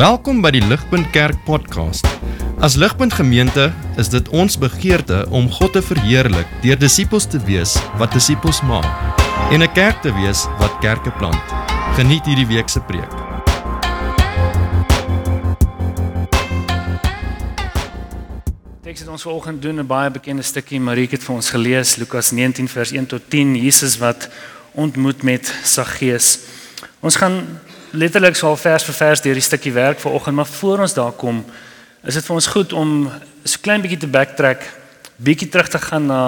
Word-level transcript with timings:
Welkom 0.00 0.38
by 0.40 0.48
die 0.54 0.62
Ligpunt 0.64 1.10
Kerk 1.12 1.42
podcast. 1.44 2.06
As 2.64 2.72
Ligpunt 2.80 3.12
Gemeente 3.12 3.66
is 4.00 4.08
dit 4.08 4.30
ons 4.32 4.54
begeerte 4.56 5.26
om 5.28 5.50
God 5.52 5.74
te 5.76 5.82
verheerlik 5.84 6.48
deur 6.62 6.78
disippels 6.80 7.26
te 7.28 7.36
wees 7.44 7.74
wat 8.00 8.16
disippels 8.16 8.62
maak 8.64 8.88
en 9.52 9.60
'n 9.60 9.72
kerk 9.76 10.00
te 10.00 10.08
wees 10.16 10.46
wat 10.56 10.72
kerke 10.80 11.12
plant. 11.20 11.44
Geniet 12.00 12.24
hierdie 12.24 12.46
week 12.48 12.68
se 12.72 12.80
preek. 12.80 13.12
Teks 18.80 19.00
het 19.00 19.08
ons 19.08 19.22
vanoggend 19.22 19.62
doen 19.62 19.80
'n 19.80 19.86
baie 19.86 20.10
bekende 20.10 20.42
stukkie, 20.42 20.80
Marieke 20.80 21.16
het 21.16 21.24
vir 21.24 21.34
ons 21.34 21.50
gelees 21.50 21.96
Lukas 21.96 22.30
19 22.30 22.68
vers 22.68 22.90
1 22.92 23.06
tot 23.06 23.20
10, 23.28 23.54
Jesus 23.56 23.98
wat 23.98 24.30
ontmoet 24.72 25.22
met 25.22 25.54
Saggeus. 25.62 26.38
Ons 27.00 27.16
gaan 27.16 27.60
letterlik 27.90 28.36
so 28.36 28.46
al 28.46 28.56
vers 28.56 28.84
vir 28.86 28.94
vers 28.94 29.22
deur 29.24 29.38
die 29.38 29.44
stukkie 29.44 29.72
werk 29.72 30.00
vanoggend, 30.00 30.36
maar 30.36 30.46
voor 30.46 30.84
ons 30.86 30.94
daar 30.94 31.12
kom, 31.12 31.42
is 32.06 32.14
dit 32.14 32.24
vir 32.24 32.34
ons 32.34 32.46
goed 32.46 32.72
om 32.72 32.92
so 33.44 33.58
klein 33.62 33.82
bietjie 33.82 33.98
te 34.04 34.10
backtrack, 34.10 34.62
bietjie 35.16 35.48
terug 35.50 35.68
te 35.68 35.80
gaan 35.82 36.06
na 36.06 36.22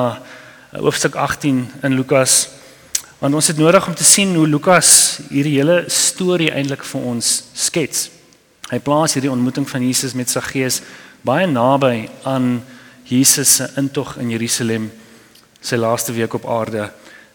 uh, 0.73 0.80
hoofstuk 0.80 1.15
18 1.15 1.62
in 1.83 1.95
Lukas. 1.95 2.48
Want 3.20 3.34
ons 3.39 3.47
het 3.47 3.61
nodig 3.61 3.87
om 3.87 3.95
te 3.95 4.05
sien 4.05 4.34
hoe 4.34 4.48
Lukas 4.48 5.20
hierdie 5.30 5.55
hele 5.61 5.84
storie 5.87 6.51
eintlik 6.51 6.83
vir 6.84 7.06
ons 7.12 7.30
skets. 7.55 8.09
Hy 8.73 8.81
plaas 8.83 9.15
hierdie 9.15 9.31
ontmoeting 9.31 9.69
van 9.69 9.84
Jesus 9.87 10.17
met 10.19 10.33
Saggeus 10.33 10.81
baie 11.23 11.47
naby 11.47 12.09
aan 12.27 12.62
Jesus 13.06 13.56
se 13.61 13.69
intog 13.79 14.17
in 14.19 14.33
Jerusalem 14.33 14.91
sy 15.62 15.79
laaste 15.79 16.12
week 16.17 16.34
op 16.34 16.48
aarde. 16.51 16.89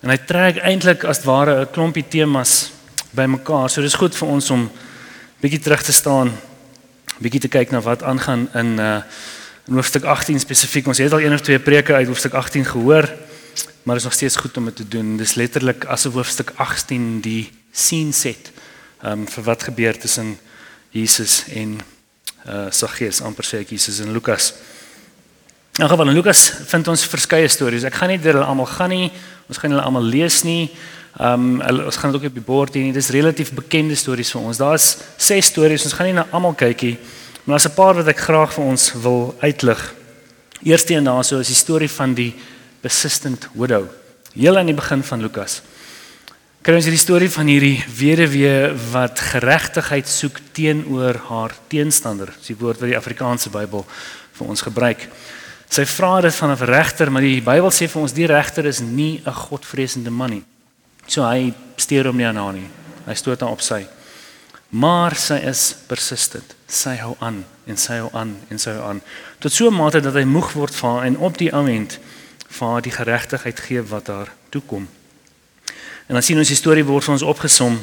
En 0.04 0.12
hy 0.12 0.18
trek 0.28 0.60
eintlik 0.66 1.06
as 1.08 1.24
ware 1.24 1.62
'n 1.62 1.72
klompie 1.72 2.04
temas 2.04 2.77
bymekaar. 3.12 3.70
So 3.70 3.82
dis 3.82 3.98
goed 3.98 4.16
vir 4.16 4.28
ons 4.28 4.50
om 4.50 4.68
bietjie 5.42 5.60
terug 5.60 5.84
te 5.84 5.94
staan, 5.94 6.32
bietjie 7.22 7.46
te 7.46 7.52
kyk 7.52 7.72
na 7.72 7.82
wat 7.86 8.04
aangaan 8.04 8.48
in 8.54 8.78
uh 8.80 9.02
in 9.68 9.76
hoofstuk 9.76 10.06
18 10.08 10.40
spesifiek. 10.40 10.88
Ons 10.88 11.02
het 11.04 11.12
al 11.12 11.26
een 11.26 11.34
of 11.36 11.42
twee 11.44 11.60
preke 11.60 11.94
uit 11.94 12.08
hoofstuk 12.08 12.34
18 12.40 12.66
gehoor, 12.66 13.10
maar 13.84 13.96
is 14.00 14.04
nog 14.04 14.14
steeds 14.14 14.36
goed 14.36 14.58
om 14.58 14.66
dit 14.66 14.76
te 14.76 14.88
doen. 14.88 15.18
Dis 15.18 15.34
letterlik 15.36 15.86
asof 15.86 16.14
hoofstuk 16.14 16.54
18 16.56 17.20
die 17.22 17.52
scene 17.72 18.14
set 18.16 18.52
um 19.04 19.28
vir 19.28 19.44
wat 19.44 19.68
gebeur 19.68 20.00
tussen 20.00 20.38
Jesus 20.96 21.44
en 21.52 21.82
uh 22.48 22.72
Saggeus, 22.72 23.20
amper 23.22 23.44
sê 23.44 23.60
ek 23.66 23.76
Jesus 23.76 24.00
en 24.00 24.16
Lukas. 24.16 24.54
Nou 25.78 25.90
geval 25.90 26.08
in 26.08 26.16
Lukas 26.16 26.48
vind 26.72 26.88
ons 26.88 27.04
verskeie 27.06 27.48
stories. 27.48 27.84
Ek 27.86 27.94
gaan 28.00 28.10
nie 28.10 28.22
deur 28.22 28.40
hulle 28.40 28.48
almal 28.50 28.70
gaan 28.72 28.90
nie. 28.90 29.12
Ons 29.46 29.60
gaan 29.62 29.76
hulle 29.76 29.84
almal 29.84 30.08
lees 30.10 30.40
nie. 30.48 30.72
Ehm 31.18 31.62
um, 31.62 31.86
ons 31.86 31.98
gaan 31.98 32.12
dit 32.12 32.20
ook 32.20 32.28
op 32.28 32.34
die 32.34 32.46
bord 32.46 32.76
hê. 32.76 32.84
Dit 32.94 33.02
is 33.02 33.10
relatief 33.10 33.50
bekende 33.58 33.96
stories 33.96 34.32
vir 34.32 34.42
ons. 34.42 34.58
Daar's 34.58 34.98
ses 35.18 35.46
stories. 35.50 35.84
Ons 35.84 35.96
gaan 35.98 36.06
nie 36.06 36.14
na 36.14 36.28
almal 36.30 36.54
kyk 36.54 36.82
nie, 36.86 36.98
maar 37.44 37.58
daar's 37.58 37.66
'n 37.66 37.74
paar 37.74 37.96
wat 37.96 38.08
ek 38.08 38.20
graag 38.20 38.54
vir 38.54 38.64
ons 38.64 38.94
wil 38.94 39.36
uitlig. 39.42 39.94
Eerste 40.64 40.94
een 40.94 41.04
daarso 41.04 41.40
is 41.40 41.48
die 41.48 41.56
storie 41.56 41.90
van 41.90 42.14
die 42.14 42.36
persistent 42.82 43.50
widow. 43.54 43.86
Heel 44.34 44.58
aan 44.58 44.66
die 44.66 44.76
begin 44.76 45.04
van 45.04 45.22
Lukas. 45.22 45.62
Kry 46.62 46.76
ons 46.76 46.86
hierdie 46.86 47.02
storie 47.02 47.30
van 47.30 47.48
hierdie 47.48 47.84
weduwee 47.98 48.74
wat 48.92 49.20
geregtigheid 49.20 50.08
soek 50.08 50.40
teenoor 50.52 51.16
haar 51.30 51.54
teenstander. 51.68 52.34
Dis 52.38 52.48
die 52.48 52.58
woord 52.60 52.80
wat 52.80 52.90
die 52.90 52.98
Afrikaanse 52.98 53.50
Bybel 53.50 53.86
vir 54.34 54.48
ons 54.48 54.62
gebruik. 54.62 55.10
Sy 55.70 55.86
vra 55.86 56.22
dit 56.22 56.36
van 56.36 56.52
'n 56.52 56.66
regter, 56.66 57.12
maar 57.12 57.22
die 57.22 57.42
Bybel 57.42 57.72
sê 57.72 57.88
vir 57.88 58.02
ons 58.02 58.14
die 58.14 58.28
regter 58.28 58.66
is 58.66 58.80
nie 58.80 59.22
'n 59.26 59.34
godvreesende 59.34 60.12
man 60.12 60.30
nie. 60.30 60.44
So 61.08 61.24
hy 61.24 61.54
steur 61.78 62.06
hom 62.06 62.18
nie 62.18 62.28
aan 62.28 62.40
haar 62.40 62.54
nie. 62.54 62.68
Hy 63.06 63.16
stoot 63.16 63.42
haar 63.42 63.56
op 63.56 63.62
sy. 63.62 63.86
Maar 64.70 65.16
sy 65.16 65.40
is 65.48 65.76
persistent. 65.88 66.56
Sy 66.68 66.98
hou 67.00 67.16
aan 67.24 67.46
en 67.68 67.78
sy 67.80 68.02
hou 68.02 68.10
aan 68.14 68.36
en 68.52 68.60
sy 68.60 68.74
hou 68.76 68.84
aan 68.84 69.02
tot 69.40 69.52
so 69.52 69.68
'n 69.68 69.74
mate 69.74 70.02
dat 70.02 70.14
hy 70.14 70.24
moeg 70.24 70.54
word 70.54 70.76
vir 70.76 70.90
haar 70.90 71.06
en 71.06 71.18
op 71.18 71.38
die 71.38 71.52
oomblik 71.52 72.00
vir 72.50 72.68
haar 72.68 72.82
die 72.82 72.92
geregtigheid 72.92 73.60
gee 73.60 73.82
wat 73.82 74.08
haar 74.08 74.32
toekom. 74.50 74.88
En 76.08 76.14
dan 76.14 76.24
sien 76.24 76.38
ons 76.38 76.48
die 76.48 76.56
storie 76.56 76.86
word 76.86 77.04
vir 77.04 77.14
ons 77.14 77.22
opgesom 77.28 77.80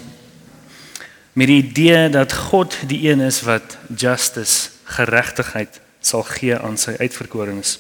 met 1.33 1.47
die 1.47 1.63
idee 1.63 2.09
dat 2.09 2.33
God 2.33 2.77
die 2.87 3.11
een 3.11 3.21
is 3.21 3.43
wat 3.43 3.79
justice, 3.97 4.71
geregtigheid 4.85 5.81
sal 6.01 6.23
gee 6.23 6.57
aan 6.59 6.77
sy 6.79 6.95
uitverkorenes. 7.01 7.79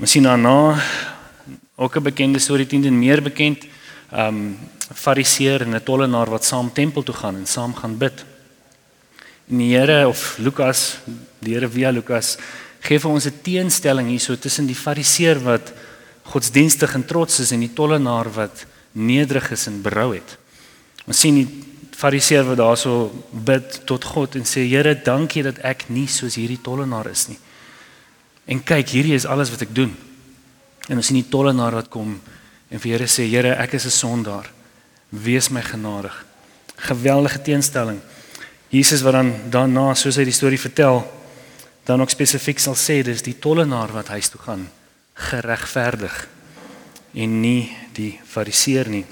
Ons 0.00 0.10
sien 0.10 0.22
daarna 0.22 0.80
ook 1.76 1.96
'n 1.96 2.02
bekende 2.02 2.38
storie 2.38 2.66
teen 2.66 2.84
en 2.84 2.98
meer 2.98 3.22
bekend 3.22 3.64
um 4.12 4.58
fariseer 4.94 5.62
en 5.62 5.74
'n 5.74 5.82
tollenaar 5.82 6.30
wat 6.30 6.44
saam 6.44 6.72
tempel 6.72 7.02
toe 7.02 7.14
gaan 7.14 7.36
en 7.36 7.46
saam 7.46 7.74
gaan 7.74 7.98
bid. 7.98 8.24
En 9.48 9.58
die 9.58 9.76
Here 9.76 10.08
of 10.08 10.38
Lukas, 10.38 10.98
die 11.38 11.54
Here 11.54 11.68
via 11.68 11.90
Lukas 11.90 12.36
gee 12.80 12.98
vir 12.98 13.10
ons 13.10 13.26
'n 13.26 13.40
teenstelling 13.42 14.08
hierso 14.08 14.36
tussen 14.36 14.66
die 14.66 14.74
fariseer 14.74 15.38
wat 15.42 15.72
godsdienstig 16.22 16.94
en 16.94 17.04
trots 17.04 17.40
is 17.40 17.52
en 17.52 17.60
die 17.60 17.74
tollenaar 17.74 18.32
wat 18.32 18.66
nederig 18.92 19.50
is 19.50 19.66
en 19.66 19.82
berou 19.82 20.14
het. 20.14 20.38
Ons 21.06 21.20
sien 21.20 21.34
die 21.34 21.48
fariseer 21.90 22.44
wat 22.44 22.56
daarso 22.56 23.10
bid 23.30 23.80
tot 23.84 24.04
God 24.04 24.36
en 24.36 24.44
sê 24.44 24.66
Here, 24.68 24.94
dankie 24.94 25.42
dat 25.42 25.58
ek 25.58 25.88
nie 25.88 26.06
soos 26.06 26.34
hierdie 26.34 26.60
tollenaar 26.62 27.10
is 27.10 27.28
nie. 27.28 27.38
En 28.46 28.62
kyk, 28.64 28.88
hierdie 28.88 29.14
is 29.14 29.26
alles 29.26 29.50
wat 29.50 29.62
ek 29.62 29.74
doen. 29.74 29.96
En 30.88 30.96
ons 30.96 31.06
sien 31.06 31.20
die 31.20 31.28
tollenaar 31.30 31.72
wat 31.72 31.90
kom 31.92 32.20
en 32.70 32.78
vir 32.78 32.92
Here 32.92 33.06
sê 33.06 33.26
Here, 33.28 33.56
ek 33.58 33.74
is 33.74 33.86
'n 33.86 33.90
sondaar. 33.90 34.50
Wees 35.10 35.50
my 35.50 35.62
genadig. 35.62 36.24
Geweldige 36.76 37.42
teenstelling. 37.42 38.00
Jesus 38.68 39.02
wat 39.02 39.12
dan 39.12 39.34
daarna 39.50 39.94
soos 39.94 40.16
hy 40.16 40.24
die 40.24 40.32
storie 40.32 40.60
vertel, 40.60 41.02
dan 41.84 42.00
ook 42.00 42.10
spesifiek 42.10 42.58
sal 42.58 42.74
sê 42.74 43.02
dis 43.02 43.22
die 43.22 43.38
tollenaar 43.38 43.92
wat 43.92 44.08
huis 44.08 44.28
toe 44.28 44.40
gaan 44.40 44.70
geregverdig 45.14 46.28
en 47.14 47.40
nie 47.40 47.70
die 47.96 48.20
fariseer 48.24 48.88
nie. 48.88 49.04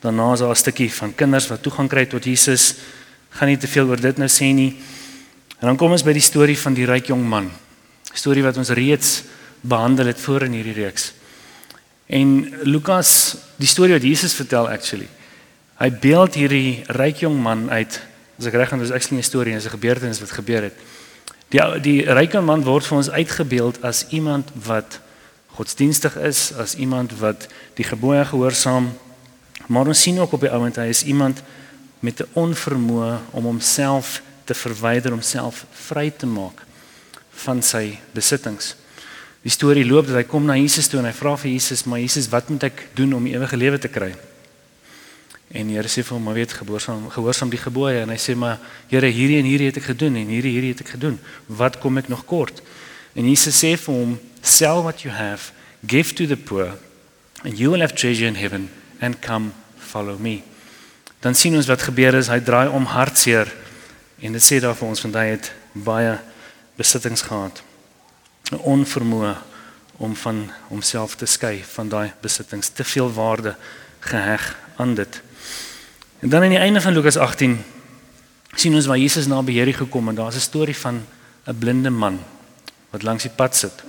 Daarna 0.00 0.32
is 0.32 0.40
daar 0.40 0.50
'n 0.50 0.56
stukkie 0.56 0.92
van 0.92 1.14
kinders 1.14 1.48
wat 1.48 1.62
toegang 1.62 1.88
kry 1.88 2.06
tot 2.06 2.24
Jesus. 2.24 2.74
Gaan 3.30 3.48
nie 3.48 3.58
te 3.58 3.66
veel 3.66 3.88
oor 3.88 4.00
dit 4.00 4.16
nou 4.18 4.28
sê 4.28 4.52
nie. 4.54 4.76
En 5.60 5.66
dan 5.66 5.76
kom 5.76 5.90
ons 5.90 6.02
by 6.02 6.12
die 6.12 6.20
storie 6.20 6.58
van 6.58 6.74
die 6.74 6.86
ryk 6.86 7.06
jong 7.06 7.28
man. 7.28 7.50
Storie 8.12 8.42
wat 8.42 8.56
ons 8.56 8.68
reeds 8.68 9.22
behandel 9.60 10.06
het 10.06 10.20
voor 10.20 10.42
in 10.42 10.52
hierdie 10.52 10.84
reeks. 10.84 11.12
En 12.06 12.52
Lukas, 12.62 13.36
die 13.56 13.68
storie 13.68 13.92
wat 13.92 14.02
Jesus 14.02 14.34
vertel 14.34 14.68
actually. 14.68 15.08
Hy 15.80 15.90
beeld 15.90 16.36
hierdie 16.38 16.84
ryk 16.92 17.24
jong 17.24 17.38
man 17.42 17.70
uit. 17.70 17.96
As 18.38 18.48
ek 18.50 18.58
reg 18.58 18.72
is, 18.76 18.88
dis 18.88 18.92
actually 18.92 19.20
'n 19.20 19.24
storie, 19.24 19.54
dis 19.54 19.64
'n 19.64 19.76
gebeurtenis 19.78 20.20
wat 20.20 20.30
gebeur 20.30 20.62
het. 20.62 20.76
Die 21.48 21.80
die 21.80 22.02
ryk 22.02 22.32
jong 22.32 22.46
man 22.46 22.62
word 22.62 22.86
vir 22.86 22.96
ons 22.96 23.10
uitgebeeld 23.10 23.82
as 23.82 24.06
iemand 24.08 24.50
wat 24.54 25.00
godsdienstig 25.54 26.16
is, 26.16 26.52
as 26.52 26.74
iemand 26.74 27.18
wat 27.18 27.46
die 27.74 27.84
gebooie 27.84 28.24
gehoorsaam. 28.24 28.92
Maar 29.66 29.86
ons 29.86 30.02
sien 30.02 30.18
ook 30.20 30.32
op 30.32 30.40
die 30.40 30.50
ouend 30.50 30.76
hy 30.76 30.88
is 30.90 31.04
iemand 31.04 31.42
met 32.00 32.20
'n 32.20 32.28
onvermoë 32.32 33.18
om 33.30 33.44
homself 33.44 34.22
te 34.44 34.54
verwyder, 34.54 35.10
homself 35.10 35.64
vry 35.70 36.10
te 36.10 36.26
maak 36.26 36.62
van 37.30 37.62
sy 37.62 37.98
besittings. 38.12 38.76
Die 39.44 39.52
storie 39.52 39.84
loop 39.84 40.08
dat 40.08 40.16
hy 40.16 40.24
kom 40.24 40.46
na 40.48 40.56
Jesus 40.56 40.88
toe 40.88 41.02
en 41.02 41.08
hy 41.10 41.12
vra 41.12 41.34
vir 41.36 41.50
Jesus, 41.50 41.84
"Maar 41.84 42.00
Jesus, 42.00 42.28
wat 42.28 42.48
moet 42.48 42.62
ek 42.62 42.88
doen 42.94 43.12
om 43.12 43.26
ewige 43.26 43.56
lewe 43.56 43.78
te 43.78 43.88
kry?" 43.88 44.14
En 45.52 45.66
die 45.66 45.76
Here 45.76 45.88
sê 45.88 46.02
vir 46.02 46.16
hom, 46.16 46.22
"Maar 46.22 46.34
weet 46.34 46.52
gehoorsaam 46.52 47.10
gehoorsaam 47.10 47.50
die 47.50 47.58
gebooie." 47.58 48.00
En 48.00 48.08
hy 48.08 48.16
sê, 48.16 48.34
"Maar 48.34 48.58
Here, 48.88 49.06
hierdie 49.06 49.38
en 49.38 49.44
hierdie 49.44 49.66
het 49.66 49.76
ek 49.76 49.82
gedoen 49.82 50.16
en 50.16 50.26
hierdie 50.26 50.52
hierdie 50.52 50.70
het 50.70 50.80
ek 50.80 50.88
gedoen. 50.88 51.20
Wat 51.46 51.78
kom 51.78 51.98
ek 51.98 52.08
nog 52.08 52.24
kort?" 52.24 52.62
En 53.14 53.28
Jesus 53.28 53.64
sê 53.64 53.76
vir 53.76 53.94
hom, 53.94 54.18
"Sell 54.42 54.82
what 54.82 55.02
you 55.02 55.14
have, 55.14 55.52
give 55.86 56.14
to 56.14 56.26
the 56.26 56.36
poor, 56.36 56.76
and 57.44 57.58
you 57.58 57.70
will 57.70 57.80
have 57.80 57.94
treasure 57.94 58.26
in 58.26 58.34
heaven, 58.34 58.70
and 59.00 59.20
come 59.20 59.50
follow 59.78 60.18
me." 60.18 60.42
Dan 61.20 61.34
sien 61.34 61.56
ons 61.56 61.66
wat 61.66 61.82
gebeur 61.82 62.14
is, 62.14 62.28
hy 62.28 62.40
draai 62.40 62.68
om 62.68 62.84
hartseer 62.84 63.48
en 64.20 64.32
dit 64.32 64.42
sê 64.42 64.60
daar 64.60 64.76
vir 64.76 64.88
ons 64.88 65.02
want 65.02 65.14
hy 65.14 65.24
het 65.24 65.52
baie 65.72 66.18
besittings 66.76 67.22
gehad. 67.22 67.62
'n 68.54 68.62
onvermoë 68.62 69.34
om 69.96 70.16
van 70.16 70.50
homself 70.68 71.14
te 71.14 71.26
skei 71.26 71.62
van 71.74 71.88
daai 71.88 72.12
besittings, 72.20 72.68
te 72.68 72.84
veel 72.84 73.12
waarde 73.12 73.56
geheg 74.00 74.56
aan 74.76 74.94
dit. 74.94 75.22
En 76.18 76.28
dan 76.28 76.42
aan 76.42 76.48
die 76.48 76.58
einde 76.58 76.80
van 76.80 76.92
Lukas 76.92 77.16
18 77.16 77.64
sien 78.54 78.74
ons 78.74 78.86
waar 78.86 78.98
Jesus 78.98 79.26
na 79.26 79.42
beheer 79.42 79.74
gekom 79.74 80.08
en 80.08 80.14
daar's 80.14 80.36
'n 80.36 80.40
storie 80.50 80.76
van 80.76 81.06
'n 81.46 81.58
blinde 81.58 81.90
man 81.90 82.18
wat 82.90 83.02
langs 83.02 83.22
die 83.22 83.32
pad 83.36 83.56
sit. 83.56 83.82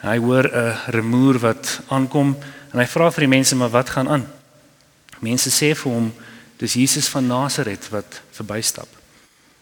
Hy 0.00 0.18
hoor 0.18 0.44
'n 0.44 0.76
remoer 0.86 1.38
wat 1.38 1.80
aankom 1.88 2.36
en 2.72 2.78
hy 2.78 2.86
vra 2.86 3.10
vir 3.10 3.20
die 3.20 3.36
mense 3.36 3.56
maar 3.56 3.70
wat 3.70 3.90
gaan 3.90 4.08
aan? 4.08 4.26
Mense 5.18 5.50
sê 5.50 5.76
vir 5.76 5.92
hom 5.92 6.12
dis 6.56 6.72
Jesus 6.72 7.08
van 7.08 7.26
Nasaret 7.26 7.88
wat 7.88 8.20
verbystap. 8.30 8.88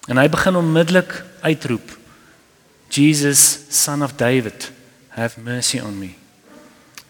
En 0.07 0.17
hy 0.17 0.29
begin 0.29 0.57
onmiddellik 0.57 1.25
uitroep 1.41 1.98
Jesus, 2.91 3.67
son 3.69 4.03
of 4.03 4.17
David, 4.17 4.71
have 5.11 5.41
mercy 5.41 5.81
on 5.81 5.99
me. 5.99 6.15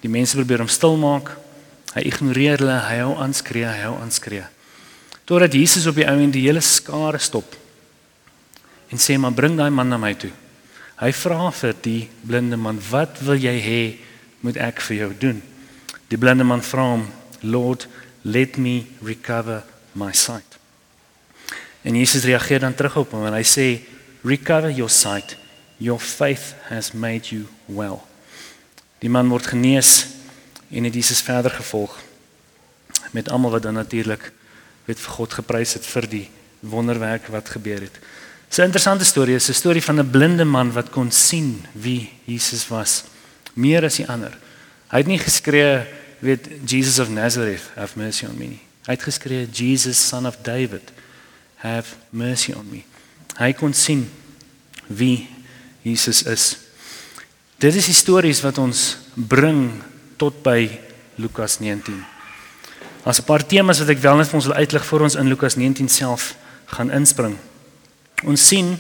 Die 0.03 0.11
mense 0.11 0.37
probeer 0.37 0.63
hom 0.63 0.71
stil 0.71 0.97
maak. 1.01 1.33
Hy 1.95 2.05
ignoreer 2.07 2.61
hulle, 2.61 2.77
hy 2.85 2.99
hou 3.03 3.15
aan 3.19 3.35
skree, 3.35 3.67
hy 3.67 3.87
hou 3.87 3.97
aan 3.99 4.13
skree. 4.15 4.45
Totdat 5.29 5.55
Jesus 5.57 5.87
op 5.89 5.99
die 5.99 6.07
ou 6.09 6.19
en 6.21 6.33
die 6.33 6.47
hele 6.47 6.63
skare 6.65 7.21
stop 7.21 7.57
en 8.89 9.01
sê 9.01 9.19
maar 9.21 9.35
bring 9.37 9.57
daai 9.59 9.71
man 9.71 9.91
na 9.93 9.99
my 10.01 10.15
toe. 10.17 10.31
Hy 10.99 11.11
vra 11.15 11.51
vir 11.53 11.75
die 11.85 12.09
blinde 12.27 12.57
man, 12.57 12.81
"Wat 12.91 13.21
wil 13.21 13.37
jy 13.37 13.57
hê 13.61 13.99
moet 14.41 14.57
ek 14.57 14.81
vir 14.81 14.97
jou 14.97 15.15
doen?" 15.19 15.43
Die 16.09 16.17
blinde 16.17 16.45
man 16.45 16.63
vra 16.63 16.83
hom, 16.83 17.07
"Lord, 17.43 17.87
let 18.25 18.57
me 18.57 18.87
recover 19.03 19.63
my 19.95 20.13
sight." 20.13 20.59
En 21.85 21.95
Jesus 21.95 22.25
reageer 22.25 22.61
dan 22.61 22.75
terug 22.75 22.97
op 22.97 23.11
hom 23.11 23.27
en 23.27 23.35
hy 23.35 23.43
sê, 23.43 23.81
"Recover 24.25 24.71
your 24.71 24.91
sight. 24.91 25.37
Your 25.79 26.01
faith 26.01 26.55
has 26.69 26.93
made 26.93 27.31
you 27.31 27.47
well." 27.65 28.03
Die 28.99 29.11
man 29.11 29.29
word 29.29 29.47
genees 29.47 30.07
en 30.71 30.85
het 30.85 30.95
Jesus 30.95 31.21
verder 31.21 31.51
gevolg 31.51 31.97
met 33.11 33.31
almal 33.31 33.51
wat 33.51 33.63
dan 33.63 33.75
natuurlik 33.75 34.33
weet 34.85 35.01
vir 35.01 35.13
God 35.13 35.33
geprys 35.33 35.77
het 35.79 35.87
vir 35.87 36.09
die 36.09 36.27
wonderwerk 36.61 37.29
wat 37.33 37.49
gebeur 37.49 37.81
het. 37.81 37.99
'n 38.57 38.63
Interessante 38.63 39.05
storie 39.05 39.35
is 39.35 39.49
'n 39.49 39.55
storie 39.55 39.83
van 39.83 40.01
'n 40.01 40.11
blinde 40.11 40.45
man 40.45 40.73
wat 40.73 40.91
kon 40.91 41.11
sien 41.11 41.67
wie 41.73 42.11
Jesus 42.25 42.69
was 42.69 43.05
meer 43.55 43.85
as 43.85 43.97
die 43.97 44.09
ander. 44.09 44.39
Hy 44.89 44.97
het 44.97 45.07
nie 45.07 45.19
geskree 45.19 45.87
weet 46.19 46.49
Jesus 46.65 46.99
of 46.99 47.09
Nazareth 47.09 47.71
have 47.75 47.99
mercy 47.99 48.27
on 48.27 48.39
me. 48.39 48.59
Hy 48.87 48.93
het 48.97 49.03
geskree 49.03 49.49
Jesus 49.53 50.09
son 50.09 50.27
of 50.27 50.37
David 50.43 50.93
have 51.55 51.95
mercy 52.11 52.53
on 52.53 52.67
me. 52.71 52.83
Hy 53.37 53.53
kon 53.53 53.75
sien 53.75 54.11
wie 54.87 55.29
Jesus 55.89 56.23
is. 56.23 56.45
Dit 57.59 57.75
is 57.75 57.89
stories 57.97 58.43
wat 58.45 58.59
ons 58.63 58.99
bring 59.15 59.73
tot 60.21 60.43
by 60.45 60.69
Lukas 61.19 61.59
19. 61.59 62.05
As 63.05 63.19
'n 63.19 63.25
paar 63.25 63.47
temas 63.47 63.81
wat 63.81 63.89
ek 63.89 63.99
wel 63.99 64.17
net 64.17 64.29
vir 64.29 64.35
ons 64.35 64.47
wil 64.47 64.61
uitlig 64.61 64.85
voor 64.87 65.01
ons 65.01 65.15
in 65.15 65.29
Lukas 65.29 65.57
19 65.57 65.89
self 65.89 66.37
gaan 66.67 66.91
inspring. 66.91 67.37
Ons 68.25 68.47
sien 68.47 68.79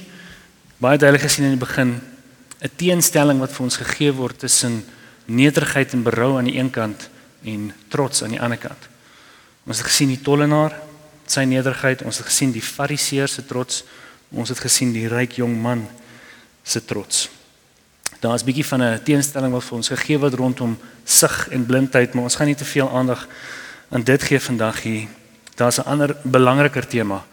baie 0.79 0.99
duidelik 0.99 1.27
gesien 1.27 1.45
in 1.45 1.57
die 1.59 1.67
begin 1.67 2.01
'n 2.61 2.71
teenstelling 2.77 3.39
wat 3.39 3.53
vir 3.53 3.65
ons 3.65 3.77
gegee 3.77 4.13
word 4.13 4.39
tussen 4.39 4.85
nederigheid 5.27 5.93
en 5.93 6.03
berou 6.03 6.39
aan 6.39 6.45
die 6.45 6.59
een 6.59 6.71
kant 6.71 7.09
en 7.45 7.73
trots 7.89 8.23
aan 8.23 8.31
die 8.31 8.41
ander 8.41 8.59
kant. 8.59 8.89
Ons 9.67 9.79
het 9.79 9.87
gesien 9.87 10.09
die 10.09 10.23
tollenaar 10.23 10.73
sy 11.27 11.45
nederigheid, 11.45 12.03
ons 12.03 12.19
het 12.19 12.27
gesien 12.27 12.53
die 12.53 12.63
fariseer 12.63 13.29
se 13.29 13.45
trots, 13.47 13.85
ons 14.31 14.49
het 14.49 14.59
gesien 14.59 14.93
die 14.93 15.09
ryk 15.09 15.33
jong 15.33 15.63
man 15.63 15.89
se 16.69 16.85
trots. 16.85 17.29
Daar 18.21 18.35
is 18.35 18.43
'n 18.43 18.45
bietjie 18.45 18.67
van 18.67 18.83
'n 18.83 19.03
teenstelling 19.03 19.53
wat 19.53 19.65
vir 19.65 19.77
ons 19.77 19.89
gegee 19.89 20.19
word 20.19 20.35
rondom 20.35 20.79
sig 21.05 21.49
en 21.51 21.67
blindheid, 21.67 22.15
maar 22.15 22.25
ons 22.25 22.37
gaan 22.37 22.47
nie 22.47 22.55
te 22.55 22.65
veel 22.65 22.91
aandag 22.91 23.29
aan 23.89 24.03
dit 24.03 24.23
gee 24.23 24.41
vandag 24.41 24.83
hier. 24.83 25.09
Daar's 25.55 25.79
'n 25.79 25.89
ander 25.89 26.17
belangriker 26.23 26.87
tema 26.87 27.25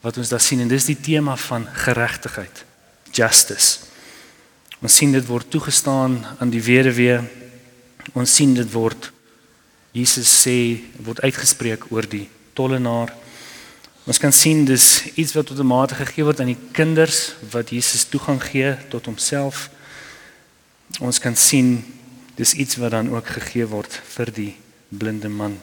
wat 0.00 0.16
ons 0.16 0.28
daar 0.28 0.40
sien 0.40 0.60
en 0.60 0.68
dis 0.68 0.84
die 0.84 1.00
tema 1.00 1.36
van 1.36 1.66
geregtigheid, 1.72 2.64
justice. 3.12 3.78
Ons 4.80 4.96
sien 4.96 5.12
dit 5.12 5.26
word 5.26 5.50
toegestaan 5.50 6.26
aan 6.38 6.50
die 6.50 6.62
weduwee. 6.62 7.20
Ons 8.12 8.34
sien 8.34 8.54
dit 8.54 8.72
word 8.72 9.12
Jesus 9.92 10.30
sê 10.46 10.80
word 11.02 11.20
uitgespreek 11.20 11.88
oor 11.90 12.06
die 12.06 12.28
tollenaar. 12.54 13.10
Ons 14.10 14.18
kan 14.18 14.32
sien 14.34 14.64
dis 14.66 14.84
iets 15.14 15.36
wat 15.36 15.52
outomaties 15.52 16.00
gegee 16.00 16.24
word 16.26 16.40
aan 16.42 16.48
die 16.50 16.58
kinders 16.74 17.36
wat 17.52 17.68
Jesus 17.70 18.08
toegang 18.10 18.40
gee 18.42 18.72
tot 18.90 19.06
homself. 19.06 19.68
Ons 20.98 21.20
kan 21.22 21.36
sien 21.38 21.76
dis 22.34 22.56
iets 22.58 22.74
wat 22.82 22.90
dan 22.96 23.12
ook 23.12 23.28
gegee 23.36 23.68
word 23.70 23.94
vir 24.16 24.32
die 24.34 24.54
blinde 24.90 25.30
man. 25.30 25.54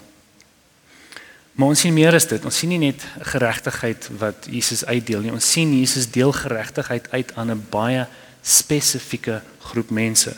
Maar 1.60 1.74
ons 1.74 1.84
sien 1.84 1.92
meer 1.98 2.16
as 2.16 2.30
dit. 2.30 2.46
Ons 2.48 2.62
sien 2.62 2.72
nie 2.72 2.80
net 2.86 3.04
geregtigheid 3.34 4.08
wat 4.22 4.48
Jesus 4.48 4.86
uitdeel 4.86 5.26
nie. 5.26 5.36
Ons 5.36 5.52
sien 5.52 5.76
Jesus 5.76 6.08
deel 6.16 6.32
geregtigheid 6.32 7.12
uit 7.12 7.36
aan 7.36 7.52
'n 7.52 7.66
baie 7.70 8.08
spesifieke 8.42 9.42
groep 9.60 9.90
mense. 9.92 10.38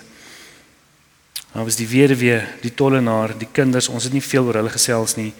Daar 1.53 1.65
was 1.65 1.75
die 1.75 1.87
weduwee, 1.87 2.41
die 2.61 2.73
tollenaar, 2.73 3.37
die 3.37 3.51
kinders. 3.51 3.87
Ons 3.87 4.03
het 4.03 4.13
nie 4.13 4.23
veel 4.23 4.45
oor 4.45 4.55
hulle 4.63 4.73
gesels 4.73 5.15
nie. 5.15 5.33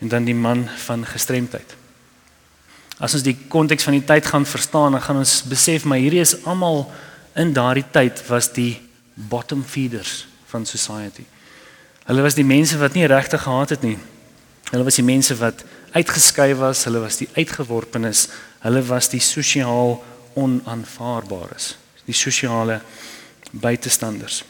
En 0.00 0.08
dan 0.08 0.24
die 0.24 0.34
man 0.34 0.68
van 0.68 1.06
gestremdheid. 1.06 1.85
As 2.98 3.14
ons 3.14 3.22
die 3.22 3.36
konteks 3.52 3.84
van 3.84 3.92
die 3.92 4.04
tyd 4.04 4.26
gaan 4.26 4.46
verstaan, 4.48 4.92
dan 4.96 5.02
gaan 5.02 5.20
ons 5.20 5.42
besef 5.48 5.84
maar 5.84 6.00
hierdie 6.00 6.22
is 6.22 6.38
almal 6.44 6.86
in 7.36 7.52
daardie 7.52 7.84
tyd 7.92 8.22
was 8.30 8.48
die 8.56 8.80
bottom 9.14 9.64
feeders 9.64 10.26
van 10.48 10.64
society. 10.66 11.24
Hulle 12.06 12.22
was 12.22 12.36
die 12.38 12.46
mense 12.46 12.78
wat 12.80 12.94
nie 12.96 13.06
regtig 13.10 13.42
gehad 13.42 13.74
het 13.74 13.82
nie. 13.82 13.98
Hulle 14.70 14.86
was 14.86 14.96
die 14.96 15.04
mense 15.04 15.36
wat 15.36 15.64
uitgeskei 15.92 16.54
was, 16.56 16.84
hulle 16.88 17.02
was 17.02 17.18
die 17.20 17.28
uitgeworpenes, 17.36 18.28
hulle 18.64 18.82
was 18.88 19.10
die 19.12 19.20
sosiaal 19.20 19.98
onaanvaarbaares, 20.36 21.74
die 22.08 22.16
sosiale 22.16 22.80
buitestanders. 23.50 24.44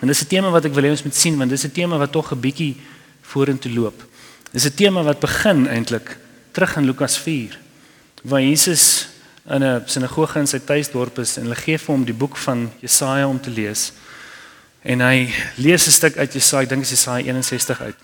En 0.00 0.06
dis 0.06 0.22
'n 0.22 0.28
tema 0.28 0.50
wat 0.50 0.64
ek 0.64 0.74
wil 0.74 0.84
hê 0.84 0.90
ons 0.90 1.02
moet 1.02 1.14
sien 1.14 1.38
want 1.38 1.50
dis 1.50 1.64
'n 1.64 1.72
tema 1.72 1.98
wat 1.98 2.12
tog 2.12 2.32
'n 2.32 2.40
bietjie 2.40 2.76
vorentoe 3.22 3.72
loop. 3.72 4.04
Dis 4.52 4.64
'n 4.64 4.74
tema 4.74 5.02
wat 5.02 5.20
begin 5.20 5.66
eintlik 5.66 6.16
terug 6.58 6.76
in 6.76 6.84
Lukas 6.84 7.18
4 7.18 7.58
waar 8.22 8.42
Jesus 8.42 9.08
in 9.46 9.62
'n 9.62 9.82
sinagoge 9.86 10.38
in 10.38 10.46
sy 10.46 10.58
tuisdorp 10.58 11.18
is 11.18 11.36
en 11.36 11.42
hulle 11.42 11.54
gee 11.54 11.78
vir 11.78 11.94
hom 11.94 12.04
die 12.04 12.14
boek 12.14 12.36
van 12.36 12.72
Jesaja 12.80 13.28
om 13.28 13.40
te 13.40 13.50
lees. 13.50 13.92
En 14.82 15.00
hy 15.00 15.30
lees 15.56 15.86
'n 15.86 15.90
stuk 15.90 16.16
uit 16.16 16.32
Jesaja, 16.32 16.62
ek 16.62 16.68
dink 16.68 16.82
dit 16.82 16.90
is 16.90 16.98
Jesaja 16.98 17.24
61 17.26 17.80
uit 17.80 17.96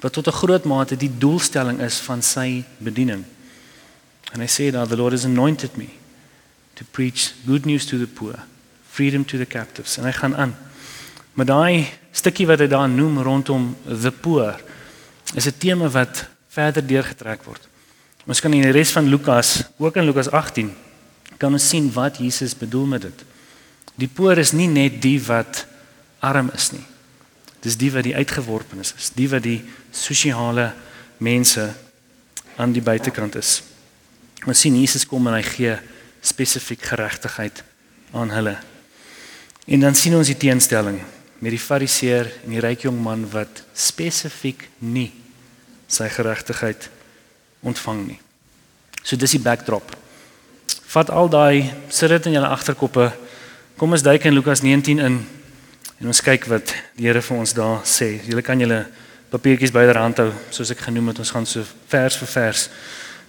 wat 0.00 0.12
tot 0.12 0.26
'n 0.26 0.32
groot 0.32 0.64
mate 0.64 0.96
die 0.96 1.18
doelstelling 1.18 1.80
is 1.80 1.98
van 1.98 2.22
sy 2.22 2.64
bediening. 2.78 3.24
En 4.32 4.40
hy 4.40 4.46
sê 4.46 4.72
dat 4.72 4.88
the 4.88 4.96
Lord 4.96 5.12
has 5.12 5.24
anointed 5.24 5.76
me 5.76 5.88
to 6.74 6.84
preach 6.90 7.32
good 7.46 7.64
news 7.64 7.86
to 7.86 7.98
the 7.98 8.06
poor, 8.06 8.34
freedom 8.90 9.24
to 9.24 9.38
the 9.38 9.46
captives. 9.46 9.98
En 9.98 10.04
hy 10.04 10.12
gaan 10.12 10.36
aan. 10.36 10.56
Maar 11.32 11.46
daai 11.46 11.88
stukkie 12.12 12.46
wat 12.46 12.58
hy 12.58 12.66
daar 12.66 12.88
noem 12.88 13.22
rondom 13.22 13.76
the 14.00 14.10
poor 14.10 14.60
is 15.34 15.46
'n 15.46 15.58
tema 15.58 15.88
wat 15.88 16.34
verder 16.54 16.86
deurgetrek 16.86 17.42
word. 17.42 17.68
Ons 18.24 18.40
kan 18.40 18.52
in 18.56 18.64
die 18.64 18.72
res 18.72 18.92
van 18.94 19.08
Lukas, 19.08 19.66
ook 19.76 19.98
in 20.00 20.06
Lukas 20.08 20.30
18, 20.32 20.70
kan 21.36 21.52
ons 21.52 21.68
sien 21.68 21.90
wat 21.92 22.20
Jesus 22.22 22.54
bedoel 22.56 22.86
met 22.94 23.04
dit. 23.04 23.24
Die 24.00 24.08
poor 24.08 24.38
is 24.40 24.54
nie 24.56 24.68
net 24.70 24.96
die 25.02 25.18
wat 25.26 25.66
arm 26.24 26.48
is 26.56 26.70
nie. 26.72 26.84
Dis 27.64 27.76
die 27.80 27.90
wat 27.92 28.06
die 28.06 28.16
uitgeworpenes 28.16 28.94
is, 28.96 29.10
die 29.16 29.28
wat 29.28 29.44
die 29.44 29.60
sosiale 29.92 30.70
mense 31.24 31.68
aan 32.56 32.72
die 32.72 32.84
buitekant 32.84 33.36
is. 33.40 33.58
Ons 34.48 34.64
sien 34.64 34.76
Jesus 34.76 35.06
kom 35.08 35.28
en 35.28 35.36
hy 35.36 35.44
gee 35.44 35.76
spesifiek 36.24 36.82
geregtigheid 36.94 37.60
aan 38.16 38.32
hulle. 38.32 38.56
En 39.68 39.84
dan 39.84 39.96
sien 39.96 40.16
ons 40.16 40.28
die 40.28 40.38
teenstelling 40.40 41.00
met 41.40 41.52
die 41.52 41.60
fariseer 41.60 42.30
en 42.44 42.56
die 42.56 42.62
ryk 42.64 42.86
jong 42.86 43.00
man 43.04 43.24
wat 43.32 43.64
spesifiek 43.76 44.68
nie 44.80 45.10
sy 45.88 46.08
geregtigheid 46.12 46.88
ontvang 47.64 48.06
nie. 48.06 48.20
So 49.02 49.16
dis 49.16 49.36
die 49.36 49.42
backdrop. 49.42 49.96
Vat 50.94 51.10
al 51.10 51.28
daai 51.28 51.72
sit 51.88 52.12
dit 52.12 52.28
in 52.30 52.36
julle 52.38 52.52
agterkoppe. 52.54 53.10
Kom 53.76 53.92
ons 53.96 54.04
duik 54.04 54.24
in 54.28 54.36
Lukas 54.36 54.62
19 54.62 55.00
in 55.02 55.24
En 56.04 56.10
ons 56.10 56.20
kyk 56.20 56.48
wat 56.50 56.74
die 56.98 57.06
Here 57.06 57.22
vir 57.22 57.38
ons 57.38 57.54
daar 57.56 57.82
sê. 57.86 58.18
Julle 58.26 58.42
kan 58.44 58.60
julle 58.60 58.82
papiertjies 59.32 59.72
byderhand 59.74 60.18
hou, 60.20 60.30
soos 60.52 60.72
ek 60.74 60.82
genoem 60.84 61.12
het. 61.12 61.20
Ons 61.22 61.32
gaan 61.34 61.46
so 61.48 61.62
vers 61.90 62.18
vir 62.20 62.30
vers 62.30 62.68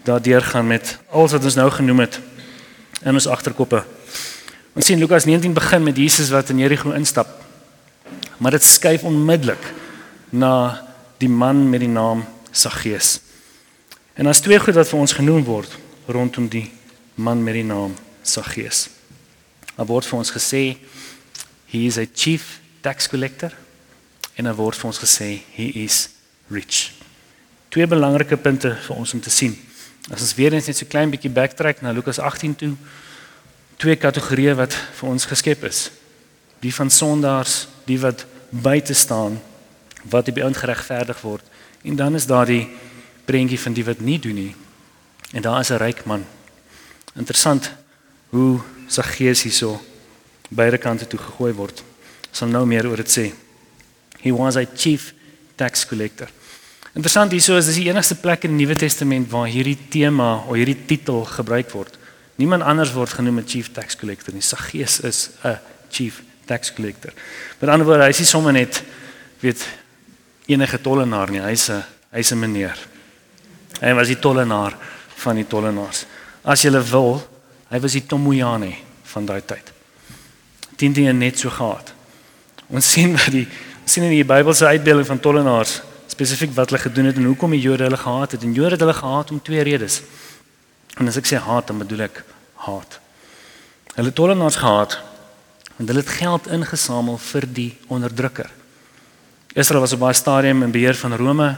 daardeur 0.05 0.43
gaan 0.45 0.67
met 0.69 0.91
alles 1.09 1.33
wat 1.33 1.45
ons 1.47 1.57
nou 1.57 1.65
genoem 1.73 2.03
het 2.03 2.19
in 3.01 3.15
ons 3.15 3.29
agterkoppe. 3.31 3.79
Ons 4.75 4.89
sien 4.89 4.99
Lukas 5.01 5.25
19 5.25 5.55
begin 5.55 5.85
met 5.85 5.97
Jesus 5.97 6.29
wat 6.33 6.51
in 6.53 6.61
Jerigo 6.61 6.91
instap. 6.93 7.31
Maar 8.37 8.57
dit 8.57 8.67
skuif 8.67 9.05
onmiddellik 9.07 9.71
na 10.29 10.51
die 11.23 11.31
man 11.31 11.63
met 11.71 11.81
die 11.81 11.89
naam 11.89 12.25
Saggeus. 12.51 13.21
En 14.15 14.23
daar's 14.23 14.39
twee 14.39 14.59
goed 14.59 14.77
wat 14.79 14.87
vir 14.87 14.99
ons 14.99 15.13
genoem 15.13 15.43
word 15.43 15.73
rondom 16.07 16.47
die 16.47 16.69
man 17.19 17.41
met 17.43 17.57
die 17.57 17.67
naam 17.67 17.95
Saggeus. 18.23 18.87
Daar 19.75 19.89
word 19.89 20.07
vir 20.07 20.17
ons 20.21 20.31
gesê 20.31 20.61
he 21.67 21.81
is 21.89 21.97
a 21.99 22.05
chief 22.07 22.61
tax 22.81 23.09
collector 23.11 23.51
en 24.35 24.47
'n 24.47 24.55
woord 24.55 24.77
vir 24.77 24.87
ons 24.87 25.03
gesê 25.03 25.41
he 25.55 25.67
is 25.83 26.09
rich. 26.47 26.93
Twee 27.69 27.87
belangrike 27.87 28.37
punte 28.37 28.77
vir 28.87 28.95
ons 28.95 29.13
om 29.13 29.19
te 29.19 29.29
sien. 29.29 29.57
As 30.11 30.21
ons 30.21 30.35
weer 30.35 30.53
eens 30.53 30.67
net 30.67 30.77
so 30.77 30.85
klein 30.85 31.09
bietjie 31.09 31.31
backtrack 31.31 31.81
na 31.81 31.91
Lukas 31.91 32.19
18 32.19 32.55
toe, 32.55 32.75
twee 33.75 33.95
kategorieë 33.95 34.55
wat 34.55 34.73
vir 34.73 35.09
ons 35.09 35.25
geskep 35.25 35.63
is. 35.63 35.91
Die 36.59 36.73
van 36.73 36.89
sondaars, 36.89 37.67
die 37.85 37.99
wat 37.99 38.25
buite 38.49 38.93
staan, 38.93 39.41
wat 40.03 40.33
by 40.33 40.41
ons 40.41 40.57
geregverdig 40.57 41.21
word. 41.21 41.43
En 41.83 41.95
dan 41.95 42.15
is 42.15 42.25
daar 42.25 42.45
die 42.45 42.69
prentjie 43.25 43.59
van 43.59 43.73
die 43.73 43.85
wat 43.85 43.99
nie 43.99 44.19
doen 44.19 44.35
nie. 44.35 44.55
En 45.33 45.41
daar 45.41 45.59
is 45.59 45.71
'n 45.71 45.77
ryk 45.77 46.05
man. 46.05 46.25
Interessant 47.15 47.71
hoe 48.29 48.59
sy 48.87 49.01
gees 49.01 49.43
hierso 49.43 49.81
beide 50.49 50.77
kante 50.77 51.07
toe 51.07 51.19
gegooi 51.19 51.53
word. 51.53 51.83
Sal 52.31 52.47
nou 52.47 52.65
meer 52.65 52.87
oor 52.87 52.95
dit 52.95 53.09
sê. 53.09 53.33
He 54.21 54.31
was 54.31 54.55
a 54.55 54.65
chief 54.75 55.13
tax 55.55 55.85
collector. 55.85 56.27
Interessant 56.93 57.31
hierso 57.31 57.57
is 57.57 57.65
dis 57.65 57.75
die 57.75 57.89
enigste 57.89 58.15
plek 58.15 58.43
in 58.43 58.57
die 58.57 58.65
Nuwe 58.65 58.75
Testament 58.75 59.29
waar 59.31 59.47
hierdie 59.47 59.77
tema 59.89 60.45
of 60.47 60.55
hierdie 60.55 60.85
titel 60.87 61.25
gebruik 61.25 61.69
word. 61.71 61.97
Niemand 62.35 62.63
anders 62.63 62.93
word 62.93 63.09
genoem 63.09 63.39
'n 63.39 63.47
chief 63.47 63.71
tax 63.71 63.95
collector 63.95 64.33
nie. 64.33 64.41
Saggeus 64.41 64.99
is 64.99 65.29
'n 65.43 65.59
chief 65.89 66.21
tax 66.45 66.73
collector. 66.73 67.13
Met 67.59 67.69
ander 67.69 67.85
woorde, 67.85 68.03
hy 68.03 68.09
is 68.09 68.19
nie 68.19 68.27
sommer 68.27 68.53
net 68.53 68.83
weet 69.39 69.67
enige 70.47 70.81
tollenaar 70.81 71.29
nie. 71.31 71.41
Hy's 71.41 71.69
'n 71.69 71.83
hy's 72.11 72.31
'n 72.31 72.39
meneer. 72.39 72.77
Hy 73.81 73.93
was 73.97 74.11
die 74.11 74.19
tollenaar 74.19 74.75
van 75.23 75.39
die 75.39 75.47
tollenaars. 75.47 76.05
As 76.43 76.63
jy 76.63 76.71
wil, 76.91 77.19
hy 77.71 77.79
was 77.81 77.95
die 77.97 78.05
Tomoyane 78.05 78.73
van 79.11 79.25
daai 79.25 79.41
tyd. 79.41 79.71
Dit 80.77 80.97
net 80.97 81.39
so 81.39 81.49
gehad. 81.49 81.93
Ons 82.67 82.91
sien 82.91 83.13
wat 83.15 83.31
die 83.31 83.47
sien 83.85 84.03
in 84.03 84.15
die 84.15 84.25
Bybelse 84.25 84.65
uitbeelding 84.65 85.05
van 85.07 85.19
tollenaars 85.19 85.81
spesifiek 86.09 86.53
wat 86.55 86.71
hulle 86.71 86.81
gedoen 86.81 87.09
het 87.09 87.17
en 87.19 87.27
hoekom 87.27 87.51
die 87.51 87.61
Jode 87.61 87.83
hulle 87.83 87.99
gehaat 87.99 88.35
het. 88.35 88.43
En 88.43 88.53
Jode 88.53 88.77
het 88.77 88.83
hulle 88.83 88.95
gehaat 88.95 89.31
om 89.31 89.41
twee 89.41 89.63
redes. 89.67 90.01
En 90.97 91.07
as 91.11 91.19
ek 91.19 91.27
sê 91.27 91.39
haat, 91.41 91.67
dan 91.67 91.81
bedoel 91.83 92.05
ek 92.07 92.21
haat. 92.67 92.99
Hulle 93.95 94.13
tollenaars 94.15 94.61
gehaat 94.61 94.99
want 95.75 95.89
hulle 95.91 96.05
het 96.05 96.13
geld 96.21 96.45
ingesamel 96.55 97.17
vir 97.19 97.45
die 97.51 97.71
onderdrukker. 97.91 98.47
Israel 99.59 99.83
was 99.83 99.91
op 99.91 100.05
baie 100.05 100.15
stadium 100.15 100.63
in 100.63 100.71
beheer 100.71 100.95
van 100.95 101.17
Rome 101.19 101.49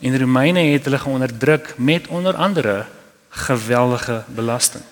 en 0.00 0.18
Romeine 0.18 0.60
het 0.72 0.84
hulle 0.84 0.98
geonderdruk 0.98 1.74
met 1.76 2.08
onder 2.08 2.34
andere 2.34 2.86
geweldige 3.28 4.24
belasting. 4.26 4.84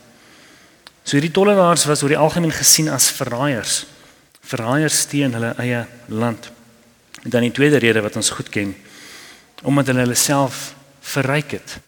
So 1.02 1.16
hierdie 1.16 1.32
tollenaars 1.32 1.86
was 1.88 2.02
oor 2.02 2.12
die 2.12 2.20
algemeen 2.20 2.52
gesien 2.52 2.90
as 2.92 3.10
verraaiers. 3.16 3.86
Verraaiers 4.44 5.04
teen 5.08 5.32
hulle 5.32 5.54
eie 5.56 5.86
land. 6.06 6.50
En 7.22 7.30
dan 7.30 7.46
die 7.46 7.52
tweede 7.52 7.80
rede 7.80 8.02
wat 8.04 8.16
ons 8.16 8.30
goed 8.30 8.48
ken, 8.52 8.74
omdat 9.62 9.88
hulle 9.90 10.04
hulle 10.04 10.18
self 10.18 10.74
verryk 11.00 11.56
het. 11.56 11.78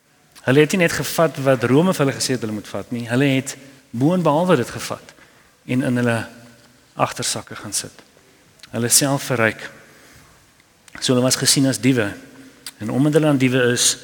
Hulle 0.46 0.64
het 0.64 0.72
nie 0.72 0.80
net 0.86 0.96
gevat 0.96 1.36
wat 1.44 1.64
Rome 1.68 1.92
vir 1.92 2.06
hulle 2.06 2.16
gesê 2.16 2.34
het 2.34 2.46
hulle 2.46 2.56
moet 2.56 2.68
vat 2.72 2.90
nie, 2.96 3.04
hulle 3.10 3.28
het 3.36 3.56
boonbehalwe 3.90 4.56
dit 4.62 4.72
gevat 4.72 5.12
en 5.70 5.84
in 5.84 6.00
hulle 6.00 6.16
agtersakke 6.96 7.58
gaan 7.60 7.76
sit. 7.76 8.02
Hulle 8.72 8.88
self 8.88 9.28
verryk. 9.28 9.68
So 10.98 11.12
hulle 11.12 11.26
was 11.28 11.38
gesien 11.38 11.68
as 11.68 11.80
diewe. 11.82 12.08
En 12.80 12.90
omdat 12.90 13.18
hulle 13.18 13.28
aan 13.28 13.40
diewe 13.40 13.62
is, 13.74 13.96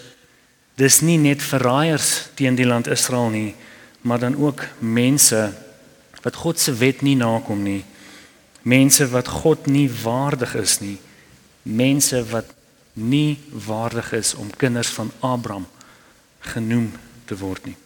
dis 0.77 1.01
nie 1.01 1.17
net 1.19 1.43
verraaiers 1.43 2.29
teen 2.37 2.59
die 2.59 2.69
land 2.69 2.91
Israel 2.93 3.31
nie, 3.33 3.55
maar 4.05 4.21
dan 4.21 4.37
ook 4.37 4.67
mense 4.79 5.49
wat 6.23 6.37
God 6.43 6.61
se 6.61 6.75
wet 6.77 7.01
nie 7.07 7.17
nakom 7.17 7.63
nie. 7.65 7.85
Mense 8.63 9.09
wat 9.09 9.29
God 9.31 9.67
nie 9.71 9.89
waardig 10.03 10.55
is 10.59 10.79
nie. 10.83 10.99
Mense 11.63 12.21
wat 12.29 12.53
nie 12.93 13.39
waardig 13.67 14.13
is 14.13 14.35
om 14.35 14.51
kinders 14.57 14.93
van 14.93 15.13
Abraham 15.21 15.67
genoem 16.53 16.93
te 17.25 17.37
word 17.37 17.65
nie. 17.67 17.77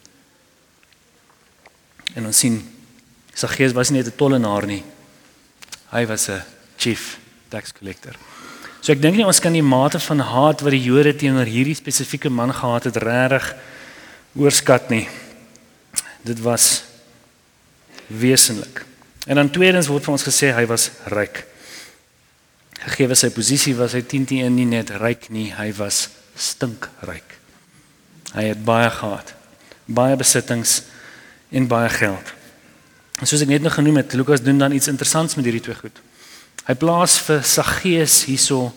En 2.15 2.27
ons 2.27 2.37
sien 2.37 2.59
Saggeus 3.31 3.71
was 3.71 3.89
nie 3.89 4.01
net 4.01 4.11
'n 4.11 4.17
tollenaar 4.17 4.65
nie. 4.67 4.83
Hy 5.91 6.05
was 6.05 6.29
'n 6.29 6.43
chief 6.77 7.17
tax 7.49 7.71
collector. 7.71 8.15
So 8.81 8.95
ek 8.95 9.01
dink 9.01 9.19
nie 9.19 9.25
ons 9.29 9.39
kan 9.41 9.53
die 9.53 9.61
mate 9.61 9.99
van 10.01 10.23
haat 10.25 10.63
wat 10.65 10.73
die 10.73 10.81
Jode 10.81 11.13
teenoor 11.13 11.45
hierdie 11.45 11.77
spesifieke 11.77 12.31
man 12.33 12.49
gehad 12.49 12.87
het 12.89 12.97
regtig 12.97 13.51
oorskat 14.33 14.89
nie. 14.89 15.05
Dit 16.25 16.41
was 16.41 16.81
wesenlik. 18.09 18.81
En 19.29 19.37
dan 19.37 19.53
tweedens 19.53 19.89
word 19.91 20.07
vir 20.07 20.15
ons 20.15 20.25
gesê 20.25 20.49
hy 20.57 20.65
was 20.65 20.89
ryk. 21.13 21.43
Gegee 22.81 23.13
sy 23.13 23.29
posisie 23.29 23.75
was 23.77 23.93
hy 23.93 24.01
10 24.01 24.25
teen 24.25 24.47
1 24.49 24.57
nie 24.57 24.65
net 24.65 24.89
ryk 24.97 25.29
nie, 25.29 25.51
hy 25.53 25.69
was 25.77 26.07
stinkryk. 26.33 27.37
Hy 28.33 28.49
het 28.49 28.65
baie 28.65 28.89
gehad. 28.89 29.35
Baie 29.85 30.17
besittings 30.17 30.79
en 31.53 31.67
baie 31.69 31.89
geld. 31.93 32.33
En 33.21 33.29
soos 33.29 33.43
ek 33.45 33.51
net 33.53 33.61
nog 33.61 33.77
genoem 33.77 34.01
het, 34.01 34.17
Lukas 34.17 34.41
doen 34.41 34.57
dan 34.57 34.73
iets 34.73 34.89
interessants 34.89 35.37
met 35.37 35.45
hierdie 35.45 35.61
twee 35.69 35.77
goed. 35.77 36.01
Hy 36.67 36.75
plaas 36.77 37.17
vir 37.25 37.43
Saggeus 37.47 38.23
hierso 38.29 38.71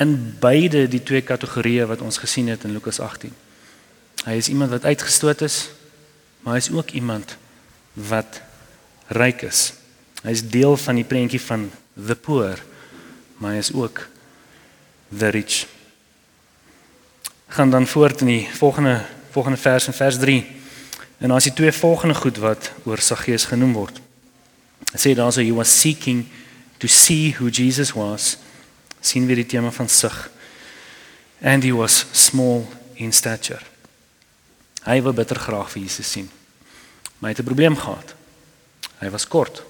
in 0.00 0.16
beide 0.40 0.86
die 0.90 1.02
twee 1.04 1.24
kategorieë 1.24 1.88
wat 1.90 2.04
ons 2.04 2.20
gesien 2.20 2.50
het 2.52 2.64
in 2.64 2.74
Lukas 2.76 3.00
18. 3.00 3.32
Hy 4.26 4.38
is 4.38 4.48
iemand 4.52 4.72
wat 4.74 4.86
uitgestoot 4.88 5.42
is, 5.44 5.68
maar 6.42 6.56
hy 6.56 6.62
is 6.64 6.72
ook 6.72 6.94
iemand 6.98 7.36
wat 7.94 8.40
ryk 9.12 9.44
is. 9.48 9.72
Hy 10.22 10.32
is 10.32 10.46
deel 10.48 10.76
van 10.76 11.00
die 11.00 11.08
prentjie 11.08 11.42
van 11.42 11.68
the 11.96 12.16
poor, 12.16 12.60
maar 13.38 13.56
hy 13.56 13.62
is 13.64 13.72
ook 13.74 14.06
the 15.12 15.32
rich 15.34 15.64
gaan 17.52 17.70
dan 17.70 17.86
voort 17.86 18.20
in 18.20 18.26
die 18.26 18.48
volgende 18.52 19.04
volgende 19.30 19.58
vers 19.58 19.86
in 19.86 19.92
vers 19.92 20.18
3. 20.18 20.46
En 21.18 21.28
daar 21.28 21.36
is 21.36 21.42
die 21.42 21.52
twee 21.52 21.72
volgende 21.72 22.14
goed 22.14 22.36
wat 22.36 22.72
oor 22.84 22.98
Saggeus 22.98 23.44
genoem 23.44 23.72
word. 23.72 24.00
Hy 24.92 24.98
sê 25.00 25.12
daarso 25.16 25.40
he 25.40 25.52
was 25.52 25.72
seeking 25.80 26.26
to 26.82 26.88
see 26.90 27.30
who 27.38 27.48
Jesus 27.48 27.92
was. 27.94 28.36
sien 29.02 29.26
weer 29.26 29.42
die 29.42 29.46
tema 29.46 29.70
van 29.70 29.88
sug. 29.88 30.30
And 31.42 31.62
he 31.62 31.72
was 31.74 32.06
small 32.12 32.66
in 32.94 33.12
stature. 33.12 33.62
Hy 34.82 35.00
wou 35.02 35.14
bitter 35.14 35.38
graag 35.38 35.70
vir 35.70 35.82
Jesus 35.82 36.10
sien. 36.10 36.30
Maar 37.18 37.30
hy 37.30 37.34
het 37.36 37.42
'n 37.42 37.50
probleem 37.50 37.76
gehad. 37.76 38.14
Hy 38.98 39.10
was 39.10 39.28
kort. 39.28 39.62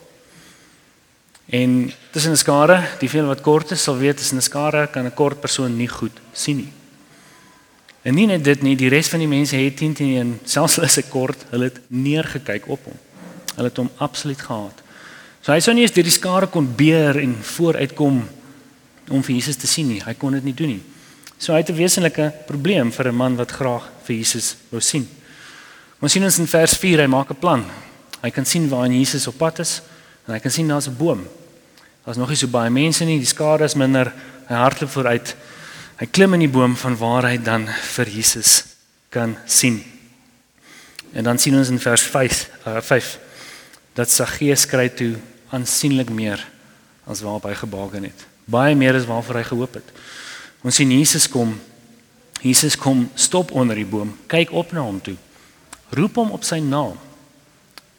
En 1.47 1.93
tussen 2.13 2.33
'n 2.33 2.37
skare, 2.37 2.89
die 2.99 3.09
veel 3.09 3.27
wat 3.27 3.41
kort 3.41 3.71
is, 3.71 3.83
sal 3.83 3.97
weet 3.97 4.17
tussen 4.17 4.37
'n 4.37 4.43
skare 4.43 4.89
kan 4.91 5.07
'n 5.07 5.15
kort 5.15 5.41
persoon 5.41 5.77
nie 5.77 5.89
goed 5.89 6.21
sien 6.33 6.57
nie. 6.57 6.73
En 8.03 8.15
nie 8.15 8.27
net 8.27 8.45
dit 8.45 8.63
nie, 8.63 8.77
die 8.77 8.89
res 8.89 9.09
van 9.09 9.19
die 9.19 9.29
mense 9.29 9.57
het 9.57 9.77
10 9.77 9.95
teen 9.95 10.17
1, 10.17 10.41
selfs 10.45 10.77
hulle 10.77 10.89
se 10.89 11.03
kort, 11.03 11.45
hulle 11.51 11.65
het 11.65 11.81
neergekyk 11.87 12.69
op 12.69 12.85
hom. 12.85 12.99
Hulle 13.55 13.69
het 13.69 13.77
hom 13.77 13.91
absoluut 13.97 14.41
gehaat. 14.41 14.82
So 15.43 15.51
hy 15.51 15.59
sou 15.59 15.75
nie 15.75 15.83
eens 15.83 15.95
deur 15.95 16.07
die 16.07 16.15
skare 16.15 16.47
kon 16.47 16.69
beer 16.79 17.19
en 17.19 17.35
vooruitkom 17.35 18.21
om 19.11 19.23
vir 19.27 19.35
Jesus 19.35 19.59
te 19.59 19.67
sien 19.67 19.89
nie. 19.91 19.99
Hy 19.99 20.15
kon 20.15 20.37
dit 20.37 20.45
nie 20.47 20.55
doen 20.55 20.77
nie. 20.77 20.83
So 21.35 21.53
hy 21.53 21.59
het 21.65 21.71
'n 21.71 21.77
wesenlike 21.77 22.33
probleem 22.47 22.93
vir 22.93 23.09
'n 23.09 23.17
man 23.17 23.37
wat 23.37 23.51
graag 23.51 23.91
vir 24.07 24.17
Jesus 24.17 24.57
wou 24.71 24.81
sien. 24.81 25.09
Ons 26.01 26.13
sien 26.13 26.25
ons 26.25 26.39
in 26.39 26.47
vers 26.47 26.75
4, 26.75 27.01
hy 27.01 27.07
maak 27.07 27.31
'n 27.31 27.41
plan. 27.41 27.65
Hy 28.23 28.31
kan 28.31 28.45
sien 28.45 28.69
waar 28.69 28.87
Jesus 28.87 29.27
op 29.27 29.39
pad 29.39 29.59
is 29.59 29.83
en 30.29 30.35
hy 30.35 30.41
kan 30.41 30.51
sien 30.51 30.69
daar's 30.69 30.87
'n 30.87 30.97
boom. 30.97 31.27
Daar's 32.05 32.19
nog 32.19 32.29
nie 32.29 32.37
so 32.37 32.47
baie 32.47 32.71
mense 32.71 33.05
nie, 33.05 33.19
die 33.19 33.27
skare 33.27 33.65
is 33.65 33.75
minder. 33.75 34.13
Hy 34.49 34.55
hardloop 34.55 34.91
vooruit. 34.91 35.37
Hy 35.99 36.07
klim 36.07 36.35
in 36.35 36.41
die 36.41 36.49
boom 36.49 36.77
van 36.77 36.97
waar 36.97 37.23
hy 37.23 37.37
dan 37.37 37.67
vir 37.67 38.07
Jesus 38.07 38.65
kan 39.11 39.37
sien. 39.47 39.83
En 41.13 41.25
dan 41.25 41.39
sien 41.39 41.59
ons 41.59 41.69
in 41.69 41.79
vers 41.79 42.03
5 42.03 42.51
uh, 42.67 42.81
5 42.81 43.19
dat 43.95 44.11
Saggeus 44.11 44.67
kry 44.67 44.89
toe 44.89 45.17
aansienlik 45.53 46.11
meer 46.11 46.41
as 47.07 47.23
waarop 47.25 47.47
hy 47.51 47.55
gebaken 47.59 48.09
het. 48.09 48.27
Baie 48.45 48.77
meer 48.79 48.97
as 48.99 49.07
waarvoor 49.09 49.41
hy 49.41 49.47
gehoop 49.51 49.79
het. 49.79 49.93
Ons 50.63 50.79
sien 50.81 50.91
Jesus 50.91 51.29
kom. 51.31 51.55
Jesus 52.43 52.75
kom 52.79 53.05
stop 53.15 53.53
onder 53.55 53.79
die 53.79 53.87
boom, 53.87 54.17
kyk 54.27 54.51
op 54.51 54.73
na 54.75 54.83
hom 54.83 54.99
toe. 55.03 55.17
Roep 55.95 56.17
hom 56.19 56.33
op 56.35 56.47
sy 56.47 56.59
naam 56.65 56.99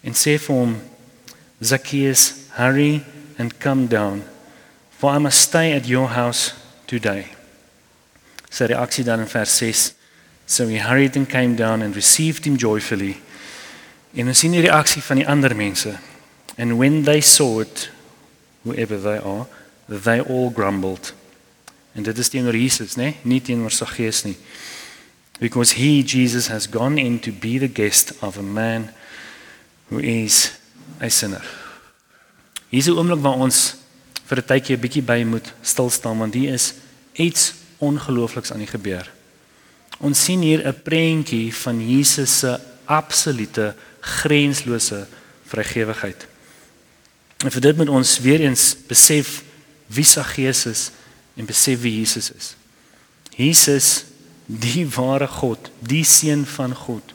en 0.03 0.17
sê 0.17 0.36
vir 0.41 0.57
hom 0.57 0.74
Zacchaeus, 1.63 2.33
hurry 2.57 3.03
and 3.38 3.60
come 3.60 3.88
down 3.88 4.24
for 4.98 5.13
I 5.13 5.17
must 5.17 5.41
stay 5.41 5.74
at 5.74 5.88
your 5.88 6.07
house 6.07 6.53
today 6.88 7.29
sy 8.53 8.69
reaksie 8.69 9.05
dan 9.07 9.24
in 9.24 9.29
vers 9.31 9.55
6 9.57 9.93
so 10.45 10.67
he 10.67 10.77
hurried 10.77 11.17
and 11.17 11.29
came 11.29 11.55
down 11.55 11.81
and 11.81 11.95
received 11.95 12.45
him 12.45 12.57
joyfully 12.60 13.15
en 14.13 14.29
ons 14.29 14.43
sien 14.43 14.53
die 14.53 14.65
reaksie 14.65 15.01
van 15.01 15.24
die 15.24 15.27
ander 15.29 15.55
mense 15.57 15.95
and 16.57 16.77
when 16.77 17.03
they 17.03 17.22
saw 17.22 17.62
it 17.62 17.89
whoever 18.63 18.98
they 18.98 19.17
are 19.17 19.45
they 19.88 20.19
all 20.19 20.51
grumbled 20.51 21.13
en 21.95 22.03
dit 22.03 22.17
is 22.17 22.29
teenoor 22.29 22.55
Jesus 22.55 22.95
nê 22.95 23.13
nie 23.24 23.41
teenoor 23.41 23.72
sy 23.72 23.86
gees 23.86 24.24
nie 24.25 24.38
because 25.39 25.75
he 25.75 26.03
Jesus 26.03 26.48
has 26.48 26.69
gone 26.69 27.01
in 27.01 27.19
to 27.19 27.31
be 27.31 27.57
the 27.57 27.67
guest 27.67 28.13
of 28.22 28.38
a 28.38 28.45
man 28.45 28.89
who 29.89 30.00
is 30.00 30.53
a 31.01 31.10
sinner 31.10 31.43
Hier 32.74 32.81
is 32.81 32.88
'n 32.88 32.98
oomblik 32.98 33.22
waar 33.22 33.38
ons 33.38 33.75
vir 34.25 34.38
'n 34.41 34.48
tydjie 34.50 34.75
'n 34.75 34.81
bietjie 34.81 35.05
by 35.05 35.22
moet 35.24 35.53
stil 35.62 35.89
staan 35.89 36.17
want 36.17 36.33
hier 36.33 36.53
is 36.53 36.74
iets 37.13 37.53
ongeloofliks 37.77 38.51
aan 38.51 38.65
die 38.65 38.74
gebeur. 38.74 39.05
Ons 40.00 40.24
sien 40.24 40.41
hier 40.41 40.65
'n 40.65 40.81
prentjie 40.81 41.53
van 41.53 41.77
Jesus 41.77 42.39
se 42.39 42.60
absolute 42.86 43.75
grenslose 44.00 45.05
vrygewigheid. 45.45 46.25
En 47.43 47.51
vir 47.51 47.62
dit 47.62 47.77
moet 47.77 47.91
ons 47.91 48.17
weer 48.23 48.45
eens 48.45 48.71
besef 48.88 49.41
wie 49.91 50.07
sa 50.07 50.23
Jesus 50.23 50.89
en 51.35 51.45
besef 51.45 51.81
wie 51.83 51.97
Jesus 52.00 52.31
is. 52.31 52.53
Jesus 53.35 54.05
die 54.47 54.85
ware 54.88 55.27
God, 55.27 55.71
die 55.79 56.03
seun 56.07 56.45
van 56.47 56.75
God, 56.75 57.13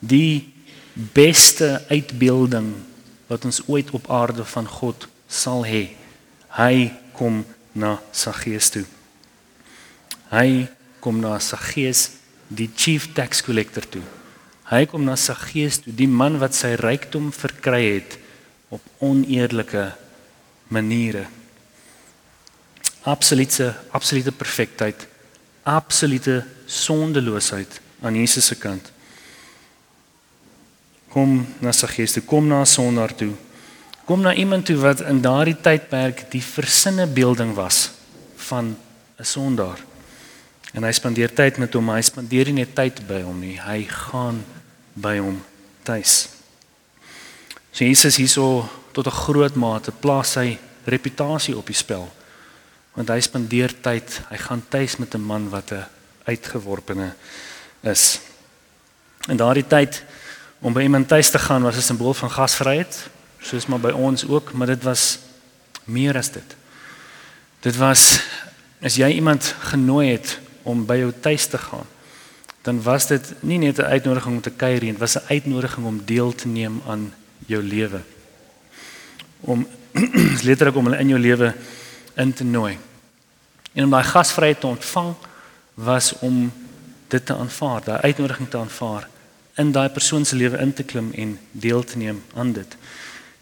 die 0.00 0.52
beste 0.94 1.80
uitbeelding 1.88 2.72
wat 3.30 3.44
ons 3.48 3.62
ooit 3.68 3.92
op 3.96 4.08
aarde 4.10 4.44
van 4.44 4.68
God 4.68 5.06
sal 5.30 5.64
hê. 5.64 5.90
Hy 6.56 6.90
kom 7.16 7.44
na 7.72 7.98
Saggeus 8.12 8.72
toe. 8.74 8.84
Hy 10.32 10.66
kom 11.00 11.20
na 11.22 11.38
Saggeus, 11.40 12.08
die 12.48 12.68
chief 12.74 13.12
tax 13.14 13.44
collector 13.46 13.86
toe. 13.86 14.02
Hy 14.70 14.84
kom 14.90 15.06
na 15.06 15.16
Saggeus 15.16 15.80
toe, 15.84 15.94
die 15.94 16.10
man 16.10 16.40
wat 16.42 16.56
sy 16.58 16.74
rykdom 16.80 17.30
verkry 17.34 17.84
het 18.00 18.19
op 18.70 18.80
oneerlike 19.02 19.90
maniere. 20.70 21.26
Absolute 23.02 23.74
absolute 23.90 24.32
perfektheid, 24.32 25.06
absolute 25.62 26.44
sondeloosheid 26.66 27.80
aan 28.00 28.16
Jesus 28.16 28.46
se 28.46 28.56
kant. 28.58 28.92
Kom 31.10 31.42
na 31.58 31.72
Saggeus 31.74 32.14
toe, 32.14 32.22
kom 32.22 32.46
na 32.46 32.60
'n 32.60 32.66
sondaar 32.66 33.14
toe. 33.14 33.34
Kom 34.04 34.20
na 34.20 34.34
iemand 34.34 34.66
toe 34.66 34.76
wat 34.76 35.00
in 35.00 35.20
daardie 35.20 35.60
tydperk 35.60 36.30
die 36.30 36.42
versinne 36.42 37.06
beelding 37.06 37.54
was 37.54 37.90
van 38.36 38.76
'n 39.18 39.24
sondaar. 39.24 39.78
En 40.72 40.82
hy 40.82 40.92
spandeer 40.92 41.34
tyd 41.34 41.58
met 41.58 41.74
hom, 41.74 41.90
hy 41.90 42.00
spandeer 42.02 42.44
nie 42.44 42.62
net 42.62 42.74
tyd 42.74 43.06
by 43.06 43.22
hom 43.22 43.40
nie, 43.40 43.58
hy 43.58 43.84
gaan 43.88 44.44
by 44.94 45.18
hom 45.18 45.42
tuis. 45.82 46.39
So 47.72 47.84
Jesus 47.84 48.16
hierso 48.16 48.68
tot 48.92 49.06
'n 49.06 49.20
groot 49.24 49.54
mate 49.54 49.92
plaas 49.92 50.32
sy 50.32 50.58
reputasie 50.84 51.56
op 51.56 51.66
die 51.66 51.74
spel. 51.74 52.08
Want 52.94 53.08
hy 53.08 53.20
spandeer 53.20 53.72
tyd, 53.80 54.20
hy 54.28 54.36
gaan 54.36 54.62
tuis 54.68 54.96
met 54.96 55.14
'n 55.14 55.20
man 55.20 55.50
wat 55.50 55.72
'n 55.72 55.86
uitgeworpene 56.24 57.14
is. 57.82 58.20
In 59.28 59.36
daardie 59.36 59.66
tyd 59.66 60.02
om 60.60 60.72
by 60.72 60.82
iemand 60.82 61.08
tuis 61.08 61.30
te 61.30 61.38
gaan 61.38 61.62
was 61.62 61.76
'n 61.76 61.82
simbool 61.82 62.14
van 62.14 62.30
gasvryheid, 62.30 63.08
soos 63.40 63.66
maar 63.66 63.80
by 63.80 63.90
ons 63.90 64.26
ook, 64.26 64.52
maar 64.52 64.66
dit 64.66 64.82
was 64.82 65.18
meer 65.84 66.16
as 66.16 66.30
dit. 66.30 66.56
Dit 67.60 67.76
was 67.76 68.20
as 68.82 68.96
jy 68.96 69.08
iemand 69.08 69.54
genooi 69.58 70.12
het 70.12 70.38
om 70.62 70.86
by 70.86 70.96
jou 70.96 71.12
tuis 71.20 71.46
te 71.46 71.58
gaan, 71.58 71.86
dan 72.62 72.82
was 72.82 73.06
dit 73.06 73.34
nie 73.40 73.58
net 73.58 73.78
'n 73.78 73.82
uitnodiging 73.82 74.34
om 74.34 74.40
te 74.40 74.50
kuier 74.50 74.80
nie, 74.80 74.90
dit 74.90 75.00
was 75.00 75.16
'n 75.16 75.26
uitnodiging 75.28 75.86
om 75.86 76.02
deel 76.04 76.34
te 76.34 76.48
neem 76.48 76.82
aan 76.86 77.12
jou 77.50 77.62
lewe. 77.62 78.00
Om 79.40 79.66
letterlik 80.46 80.76
om 80.78 80.88
hulle 80.88 81.02
in 81.02 81.12
jou 81.14 81.20
lewe 81.20 81.52
in 82.20 82.32
te 82.32 82.44
nooi. 82.44 82.76
En 83.72 83.86
om 83.86 83.94
daai 83.94 84.06
gasvryheid 84.06 84.60
te 84.60 84.66
ontvang 84.70 85.14
was 85.74 86.12
om 86.18 86.52
dit 87.10 87.26
te 87.26 87.34
aanvaar, 87.34 87.84
daai 87.84 88.00
uitnodiging 88.10 88.50
te 88.50 88.58
aanvaar 88.58 89.08
in 89.58 89.72
daai 89.74 89.88
persoon 89.92 90.24
se 90.24 90.36
lewe 90.36 90.58
in 90.62 90.72
te 90.72 90.86
klim 90.86 91.10
en 91.12 91.38
deel 91.52 91.84
te 91.84 91.98
neem 91.98 92.22
aan 92.34 92.52
dit. 92.52 92.76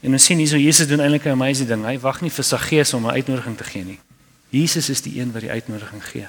En 0.01 0.15
ons 0.15 0.25
sien 0.25 0.39
hierso 0.39 0.59
Jesus 0.59 0.89
doen 0.89 1.01
eintlik 1.01 1.27
'n 1.27 1.37
amazing 1.37 1.69
ding. 1.69 1.85
Hy 1.85 1.99
wag 1.99 2.21
nie 2.21 2.31
vir 2.31 2.45
sy 2.45 2.57
gees 2.57 2.95
om 2.95 3.07
'n 3.07 3.15
uitnodiging 3.19 3.57
te 3.57 3.65
gee 3.65 3.85
nie. 3.85 3.99
Jesus 4.49 4.89
is 4.89 5.01
die 5.01 5.21
een 5.21 5.33
wat 5.33 5.41
die 5.41 5.51
uitnodiging 5.51 6.05
gee. 6.05 6.27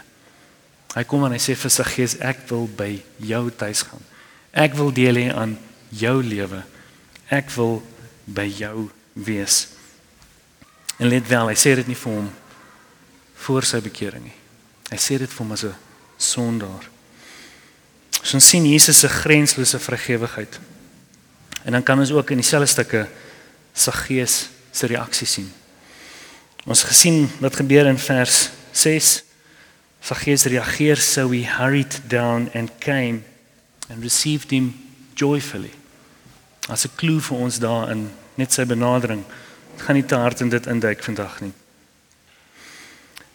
Hy 0.94 1.04
kom 1.04 1.26
en 1.26 1.32
hy 1.32 1.38
sê 1.38 1.56
vir 1.56 1.72
sy 1.72 1.84
gees 1.84 2.18
ek 2.18 2.38
wil 2.50 2.70
by 2.78 3.02
jou 3.18 3.52
tuis 3.52 3.82
gaan. 3.82 4.02
Ek 4.52 4.74
wil 4.74 4.92
deel 4.92 5.16
hê 5.16 5.34
aan 5.34 5.58
jou 5.90 6.24
lewe. 6.24 6.64
Ek 7.30 7.52
wil 7.56 7.80
by 8.26 8.48
jou 8.50 8.90
wees. 9.14 9.68
En 10.98 11.08
let 11.08 11.28
wel, 11.30 11.52
hy 11.52 11.58
sê 11.58 11.76
dit 11.80 11.88
nie 11.88 11.98
vir 11.98 12.16
hom 12.18 12.30
voor 13.46 13.68
sy 13.68 13.80
bekering 13.86 14.26
nie. 14.26 14.36
Hy 14.90 14.98
sê 15.00 15.20
dit 15.22 15.30
vir 15.30 15.44
hom 15.44 15.54
as 15.54 15.64
'n 15.64 15.76
sondaar. 16.18 16.90
So 18.24 18.36
ons 18.36 18.50
sien 18.50 18.66
Jesus 18.66 19.00
se 19.00 19.08
grenslose 19.08 19.80
vrygewigheid. 19.80 20.60
En 21.64 21.72
dan 21.72 21.84
kan 21.84 22.00
ons 22.00 22.12
ook 22.12 22.32
in 22.32 22.38
dieselfde 22.38 22.68
stukke 22.68 23.08
sy 23.74 23.92
gees 23.92 24.50
se 24.72 24.88
reaksie 24.88 25.28
sien. 25.28 25.52
Ons 26.66 26.84
gesien 26.84 27.30
wat 27.40 27.56
gebeur 27.56 27.86
in 27.86 27.98
vers 27.98 28.50
6 28.72 29.24
Zacchaeus 30.02 30.46
reageer 30.46 30.98
so 30.98 31.30
he 31.32 31.44
hurried 31.44 32.02
down 32.08 32.50
and 32.54 32.72
came 32.80 33.24
and 33.90 34.04
received 34.04 34.52
him 34.52 34.74
joyfully. 35.16 35.72
As 36.70 36.86
'n 36.86 36.96
klou 36.96 37.20
vir 37.20 37.38
ons 37.38 37.60
daarin, 37.60 38.10
net 38.36 38.54
sy 38.54 38.66
benadering. 38.66 39.24
Dit 39.76 39.82
gaan 39.82 39.96
nie 39.96 40.06
te 40.06 40.16
hard 40.16 40.42
in 40.42 40.50
dit 40.50 40.66
induik 40.68 41.04
vandag 41.04 41.42
nie. 41.42 41.54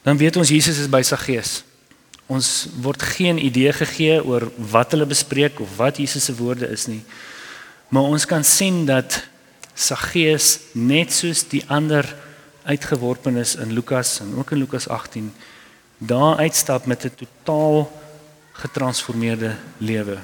Dan 0.02 0.16
weet 0.16 0.36
ons 0.36 0.48
Jesus 0.48 0.78
is 0.78 0.88
by 0.88 1.02
Zacchaeus. 1.02 1.64
Ons 2.26 2.68
word 2.80 3.02
geen 3.02 3.38
idee 3.38 3.72
gegee 3.72 4.24
oor 4.24 4.50
wat 4.56 4.92
hulle 4.92 5.06
bespreek 5.06 5.60
of 5.60 5.76
wat 5.76 5.96
Jesus 5.96 6.24
se 6.24 6.34
woorde 6.36 6.68
is 6.68 6.86
nie. 6.86 7.02
Maar 7.88 8.02
ons 8.02 8.26
kan 8.26 8.44
sien 8.44 8.84
dat 8.86 9.22
Zacchaeus 9.74 10.58
net 10.72 11.12
soos 11.12 11.42
die 11.48 11.64
ander 11.66 12.06
uitgeworpenes 12.64 13.56
in 13.60 13.72
Lukas 13.72 14.20
en 14.20 14.36
ook 14.38 14.54
in 14.54 14.58
Lukas 14.58 14.88
18 14.88 15.32
daar 15.98 16.36
uitstap 16.36 16.86
met 16.86 17.04
'n 17.04 17.14
totaal 17.16 17.90
getransformeerde 18.52 19.56
lewe. 19.78 20.18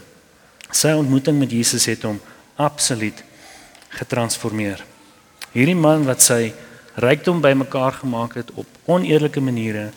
Sy 0.70 0.92
ontmoeting 0.92 1.38
met 1.38 1.50
Jesus 1.50 1.84
het 1.84 2.02
hom 2.02 2.20
absoluut 2.60 3.24
getransformeer. 3.96 4.82
Hierdie 5.54 5.78
man 5.78 6.04
wat 6.06 6.22
sy 6.22 6.52
rykdom 7.00 7.40
bymekaar 7.42 8.00
gemaak 8.02 8.36
het 8.38 8.52
op 8.60 8.68
oneerlike 8.90 9.40
maniere, 9.42 9.88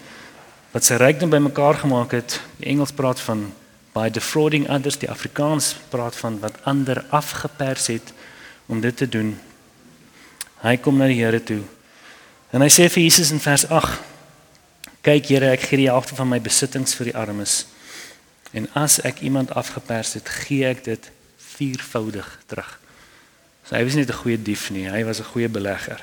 wat 0.74 0.88
sy 0.88 0.98
rykdom 1.02 1.30
bymekaar 1.34 1.84
gemaak 1.84 2.16
het, 2.18 2.40
die 2.58 2.72
Engels 2.72 2.96
praat 2.96 3.22
van 3.28 3.50
by 3.94 4.08
defrauding 4.10 4.66
others, 4.74 4.98
die 4.98 5.12
Afrikaans 5.12 5.76
praat 5.92 6.16
van 6.18 6.40
wat 6.42 6.58
ander 6.70 7.04
afgepers 7.14 7.92
het 7.94 8.14
om 8.66 8.82
dit 8.82 8.98
te 8.98 9.06
doen. 9.10 9.36
Hy 10.64 10.78
kom 10.82 10.98
na 10.98 11.10
die 11.12 11.20
Here 11.20 11.44
toe. 11.44 11.62
En 12.54 12.64
hy 12.64 12.70
sê 12.74 12.88
vir 12.90 13.06
Jesus 13.06 13.34
in 13.36 13.44
vers 13.44 13.68
Kyk 15.04 15.28
Here, 15.28 15.52
ek 15.52 15.66
gee 15.68 15.82
die 15.84 15.92
helfte 15.92 16.16
van 16.16 16.30
my 16.32 16.40
besittings 16.40 16.96
vir 16.96 17.12
die 17.12 17.18
armes. 17.20 17.66
En 18.56 18.70
as 18.80 19.02
ek 19.04 19.20
iemand 19.28 19.52
afgepers 19.52 20.14
het, 20.16 20.30
gee 20.46 20.64
ek 20.70 20.84
dit 20.86 21.10
viervoudig 21.56 22.40
terug. 22.46 22.80
So 23.64 23.76
hy 23.76 23.84
was 23.84 23.96
nie 23.96 24.06
'n 24.06 24.14
goeie 24.14 24.42
dief 24.42 24.70
nie, 24.72 24.90
hy 24.90 25.04
was 25.04 25.20
'n 25.20 25.32
goeie 25.32 25.50
belegger. 25.50 26.02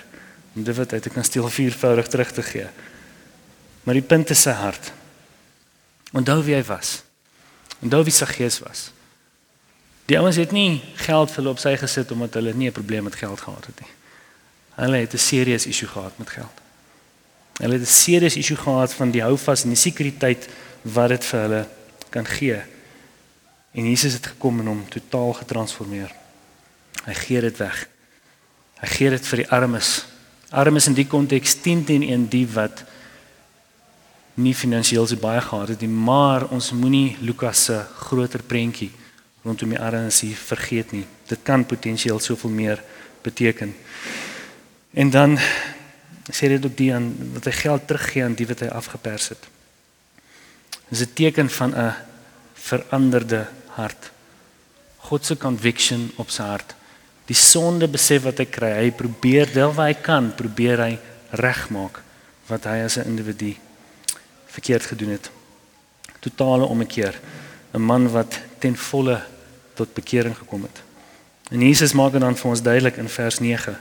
Om 0.54 0.64
dit 0.64 0.76
wat 0.76 0.90
hy 0.90 0.98
te 0.98 1.10
kan 1.10 1.24
steel 1.24 1.48
viervoudig 1.48 2.06
terug 2.06 2.32
te 2.32 2.42
gee. 2.42 2.68
Maar 3.82 3.94
die 3.94 4.02
punt 4.02 4.30
is 4.30 4.42
sy 4.42 4.50
hart. 4.50 4.92
Onthou 6.12 6.42
wie 6.42 6.54
hy 6.54 6.64
was. 6.64 7.02
Onthou 7.80 8.02
wie 8.04 8.12
sy 8.12 8.26
gees 8.26 8.58
was. 8.58 8.90
Die 10.10 10.18
ouens 10.18 10.36
het 10.36 10.50
nie 10.50 10.82
geld 10.94 11.30
vir 11.30 11.36
hulle 11.36 11.54
op 11.54 11.58
sy 11.58 11.76
gesit 11.76 12.10
omdat 12.10 12.34
hulle 12.34 12.54
nie 12.54 12.68
'n 12.68 12.72
probleem 12.72 13.04
met 13.04 13.14
geld 13.14 13.40
gehad 13.40 13.66
het 13.66 13.80
nie. 13.80 13.92
Hulle 14.74 14.96
het 14.96 15.14
'n 15.14 15.18
serious 15.18 15.66
issue 15.66 15.88
gehad 15.88 16.18
met 16.18 16.30
geld. 16.30 16.56
Hulle 17.60 17.72
het 17.72 17.82
'n 17.82 17.86
serious 17.86 18.36
issue 18.36 18.56
gehad 18.56 18.92
van 18.92 19.10
die 19.10 19.22
houvas 19.22 19.62
en 19.62 19.68
die 19.68 19.78
sekuriteit 19.78 20.48
wat 20.82 21.08
dit 21.08 21.24
vir 21.24 21.40
hulle 21.40 21.68
kan 22.08 22.26
gee. 22.26 22.62
En 23.72 23.86
Jesus 23.86 24.12
het 24.12 24.26
gekom 24.26 24.60
en 24.60 24.66
hom 24.66 24.88
totaal 24.88 25.32
getransformeer. 25.32 26.10
Hy 27.04 27.14
gee 27.14 27.40
dit 27.40 27.56
weg. 27.56 27.88
Hy 28.80 28.88
gee 28.96 29.10
dit 29.10 29.26
vir 29.26 29.42
die 29.42 29.50
armes. 29.50 29.90
Armes 30.50 30.88
in 30.90 30.96
die 30.98 31.06
konteks 31.06 31.54
10 31.62 31.84
teen 31.84 32.02
1 32.02 32.26
die 32.32 32.46
wat 32.50 32.82
nie 34.40 34.54
finansiëel 34.56 35.06
so 35.06 35.20
baie 35.20 35.40
gehad 35.44 35.74
het 35.74 35.82
nie, 35.84 35.90
maar 35.90 36.48
ons 36.50 36.72
moenie 36.72 37.16
Lukas 37.20 37.64
se 37.68 37.76
groter 38.08 38.42
prentjie 38.42 38.90
rondom 39.44 39.72
die 39.72 39.80
armes 39.80 40.20
hier 40.24 40.36
vergeet 40.36 40.92
nie. 40.92 41.06
Dit 41.28 41.44
kan 41.46 41.64
potensieel 41.66 42.18
soveel 42.20 42.50
meer 42.50 42.82
beteken. 43.22 43.74
En 44.92 45.10
dan 45.10 45.38
sê 46.30 46.50
dit 46.50 46.64
ook 46.66 46.76
die 46.76 46.90
aan 46.94 47.12
wat 47.36 47.46
hy 47.48 47.54
geld 47.62 47.86
teruggee 47.86 48.24
aan 48.24 48.36
die 48.38 48.48
wat 48.50 48.64
hy 48.64 48.68
afgepers 48.74 49.30
het. 49.32 49.48
Dis 50.88 51.06
'n 51.06 51.14
teken 51.14 51.50
van 51.50 51.74
'n 51.74 51.94
veranderde 52.54 53.46
hart. 53.80 54.10
God 55.08 55.24
se 55.26 55.36
conviction 55.40 56.10
op 56.20 56.30
sy 56.30 56.44
hart. 56.44 56.74
Die 57.30 57.38
sonde 57.38 57.88
besef 57.88 58.26
wat 58.26 58.42
hy 58.42 58.46
kry, 58.50 58.70
hy 58.76 58.90
probeer 58.94 59.50
wel 59.54 59.72
wat 59.74 59.86
hy 59.86 59.98
kan, 60.04 60.32
probeer 60.36 60.84
hy 60.84 60.92
regmaak 61.40 62.02
wat 62.50 62.66
hy 62.66 62.80
as 62.84 62.98
'n 62.98 63.06
individu 63.06 63.54
verkeerd 64.50 64.86
gedoen 64.92 65.14
het. 65.14 65.30
Totale 66.20 66.64
ommekeer. 66.64 67.14
'n 67.72 67.80
Man 67.80 68.10
wat 68.10 68.40
ten 68.58 68.76
volle 68.76 69.22
tot 69.74 69.94
bekering 69.94 70.36
gekom 70.36 70.62
het. 70.62 70.82
En 71.50 71.60
Jesus 71.60 71.92
maak 71.92 72.12
dit 72.12 72.20
dan 72.20 72.36
vir 72.36 72.50
ons 72.50 72.62
duidelik 72.62 72.96
in 72.96 73.08
vers 73.08 73.38
9. 73.38 73.78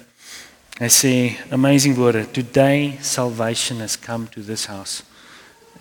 Hy 0.80 0.88
sê 0.88 1.14
amazing 1.52 1.96
woorde, 1.96 2.32
today 2.32 2.98
salvation 3.02 3.80
has 3.80 4.00
come 4.00 4.28
to 4.30 4.42
this 4.44 4.66
house. 4.66 5.04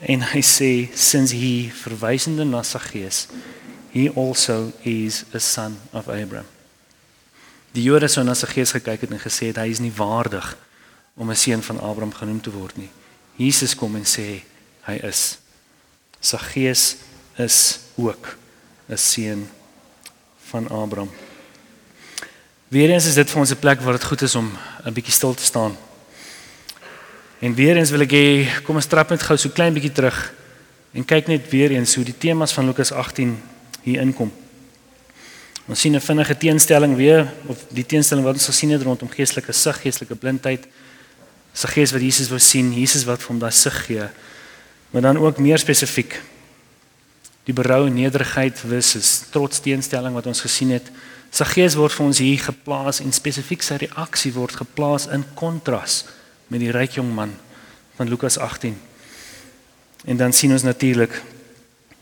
En 0.00 0.20
hy 0.20 0.40
sê 0.42 0.88
since 0.94 1.34
he 1.34 1.70
verwysende 1.70 2.44
na 2.44 2.62
sy 2.62 2.78
gees, 2.78 3.26
he 3.92 4.08
also 4.14 4.72
is 4.82 5.24
a 5.34 5.38
son 5.38 5.76
of 5.92 6.08
Abraham. 6.08 6.46
Die 7.72 7.82
Jode 7.82 8.08
sou 8.08 8.24
na 8.24 8.34
sy 8.34 8.48
gees 8.50 8.72
gekyk 8.72 9.04
het 9.04 9.12
en 9.12 9.20
gesê 9.20 9.50
het 9.50 9.60
hy 9.60 9.68
is 9.70 9.82
nie 9.82 9.92
waardig 9.92 10.56
om 11.16 11.30
'n 11.30 11.36
seun 11.36 11.62
van 11.62 11.80
Abraham 11.80 12.12
genoem 12.12 12.40
te 12.40 12.50
word 12.50 12.76
nie. 12.76 12.90
Jesus 13.36 13.74
kom 13.74 13.96
en 13.96 14.04
sê 14.04 14.42
hy 14.82 14.96
is. 15.02 15.38
Sy 16.20 16.38
gees 16.38 16.96
is 17.36 17.78
ook 17.96 18.36
'n 18.88 18.96
seun 18.96 19.48
van 20.50 20.68
Abraham. 20.68 21.10
Weereens 22.68 23.06
is 23.06 23.14
dit 23.14 23.30
vir 23.30 23.40
ons 23.40 23.50
'n 23.50 23.58
plek 23.58 23.80
waar 23.80 23.92
dit 23.92 24.04
goed 24.04 24.22
is 24.22 24.34
om 24.34 24.52
'n 24.84 24.92
bietjie 24.92 25.12
stil 25.12 25.34
te 25.34 25.44
staan. 25.44 25.76
En 27.38 27.54
weereens 27.54 27.90
wil 27.90 28.00
ek 28.00 28.12
hê 28.12 28.62
kom 28.62 28.76
ons 28.76 28.86
trap 28.86 29.10
net 29.10 29.22
gou 29.22 29.36
so 29.36 29.48
klein 29.48 29.72
bietjie 29.72 29.92
terug 29.92 30.32
en 30.92 31.04
kyk 31.04 31.26
net 31.26 31.50
weer 31.50 31.70
eens 31.70 31.94
hoe 31.94 32.04
die 32.04 32.18
temas 32.18 32.52
van 32.52 32.66
Lukas 32.66 32.92
18 32.92 33.38
hier 33.88 34.04
inkom. 34.04 34.30
Ons 35.68 35.80
sien 35.80 35.94
'n 35.94 36.00
vinnige 36.00 36.36
teenstelling 36.36 36.96
weer 36.96 37.32
of 37.46 37.64
die 37.68 37.86
teenstelling 37.86 38.24
wat 38.24 38.34
ons 38.34 38.46
gesien 38.46 38.70
het 38.70 38.82
rondom 38.82 39.08
geestelike 39.08 39.52
sig, 39.52 39.80
geestelike 39.80 40.14
blindheid. 40.14 40.66
Sy 41.52 41.68
gees 41.68 41.92
wat 41.92 42.00
Jesus 42.00 42.28
wou 42.28 42.38
sien, 42.38 42.72
Jesus 42.72 43.04
wat 43.04 43.20
vir 43.20 43.28
hom 43.28 43.38
daai 43.38 43.52
sig 43.52 43.84
gee. 43.86 44.08
Maar 44.90 45.02
dan 45.02 45.18
ook 45.18 45.38
meer 45.38 45.58
spesifiek 45.58 46.22
die 47.44 47.52
berou 47.52 47.86
en 47.86 47.94
nederigheid 47.94 48.58
versus 48.58 49.24
trots 49.30 49.60
teenstelling 49.60 50.14
wat 50.14 50.26
ons 50.26 50.40
gesien 50.40 50.70
het. 50.70 50.90
Sy 51.30 51.44
gees 51.44 51.74
word 51.74 51.92
vir 51.92 52.06
ons 52.06 52.18
hier 52.18 52.38
geplaas 52.38 53.00
en 53.00 53.12
spesifiek 53.12 53.62
sy 53.62 53.76
reaksie 53.76 54.32
word 54.32 54.56
geplaas 54.56 55.06
in 55.06 55.24
kontras 55.34 56.04
met 56.48 56.60
die 56.60 56.72
ryk 56.72 56.96
jong 56.96 57.14
man 57.14 57.32
van 57.96 58.08
Lukas 58.08 58.38
18. 58.38 58.76
En 60.04 60.16
dan 60.16 60.32
sien 60.32 60.52
ons 60.52 60.62
natuurlik 60.62 61.22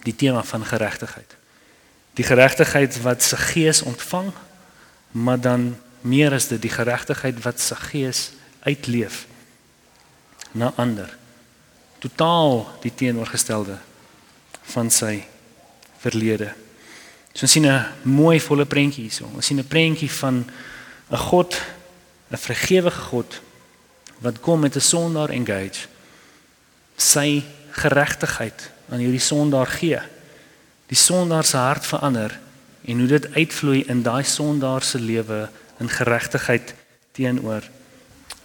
die 0.03 0.15
tema 0.15 0.43
van 0.43 0.65
geregtigheid. 0.65 1.37
Die 2.17 2.25
geregtigheid 2.25 2.97
wat 3.05 3.23
sy 3.23 3.37
gees 3.37 3.83
ontvang, 3.83 4.33
maar 5.13 5.41
dan 5.41 5.77
meer 6.01 6.33
as 6.37 6.49
dit 6.49 6.63
die 6.63 6.73
geregtigheid 6.73 7.39
wat 7.45 7.61
sy 7.61 7.77
gees 7.91 8.21
uitleef 8.67 9.27
na 10.57 10.73
ander. 10.81 11.11
Totaal 12.03 12.65
die 12.83 12.93
teenoorgestelde 12.95 13.79
van 14.73 14.91
sy 14.91 15.25
verlede. 16.03 16.53
So 17.33 17.45
ons 17.45 17.53
sien 17.53 17.67
'n 17.67 17.87
mooi 18.03 18.41
volle 18.41 18.65
prentjie 18.65 19.05
hierso. 19.05 19.29
Ons 19.35 19.47
sien 19.47 19.59
'n 19.59 19.69
prentjie 19.69 20.11
van 20.11 20.45
'n 21.11 21.17
God, 21.17 21.61
'n 22.33 22.37
vergewige 22.37 23.01
God 23.11 23.41
wat 24.19 24.41
kom 24.41 24.61
met 24.61 24.77
'n 24.77 24.81
sondaar 24.81 25.31
engage. 25.31 25.89
Sy 26.97 27.43
geregtigheid 27.71 28.71
aan 28.89 28.99
hierdie 28.99 29.21
sondaar 29.21 29.67
gee. 29.67 30.01
Die 30.87 30.97
sondaar 30.97 31.45
se 31.45 31.57
hart 31.57 31.87
verander 31.87 32.39
en 32.87 32.99
hoe 32.99 33.09
dit 33.11 33.35
uitvloei 33.35 33.85
in 33.91 34.03
daai 34.03 34.23
sondaar 34.25 34.83
se 34.83 34.99
lewe 34.99 35.49
in 35.83 35.89
geregtigheid 35.91 36.75
teenoor 37.13 37.65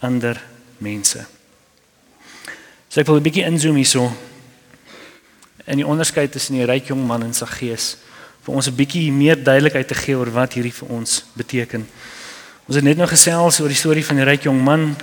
ander 0.00 0.40
mense. 0.78 1.24
So 2.88 3.00
ek 3.00 3.06
wil 3.06 3.16
'n 3.16 3.22
bietjie 3.22 3.44
inzoom 3.44 3.76
hierso. 3.76 4.12
En 5.64 5.76
die 5.76 5.86
onderskeid 5.86 6.32
tussen 6.32 6.54
die 6.54 6.64
ryk 6.64 6.86
jong 6.86 7.06
man 7.06 7.22
en 7.22 7.34
sy 7.34 7.46
gees 7.46 7.96
vir 8.42 8.54
ons 8.54 8.66
'n 8.66 8.74
bietjie 8.74 9.12
meer 9.12 9.42
duidelikheid 9.42 9.88
te 9.88 9.94
gee 9.94 10.16
oor 10.16 10.30
wat 10.30 10.52
hierdie 10.52 10.74
vir 10.74 10.88
ons 10.88 11.24
beteken. 11.32 11.86
Ons 12.66 12.76
het 12.76 12.84
net 12.84 12.96
nou 12.96 13.06
gesels 13.06 13.60
oor 13.60 13.68
die 13.68 13.76
storie 13.76 14.04
van 14.04 14.16
die 14.16 14.24
ryk 14.24 14.42
jong 14.42 14.62
man. 14.62 14.96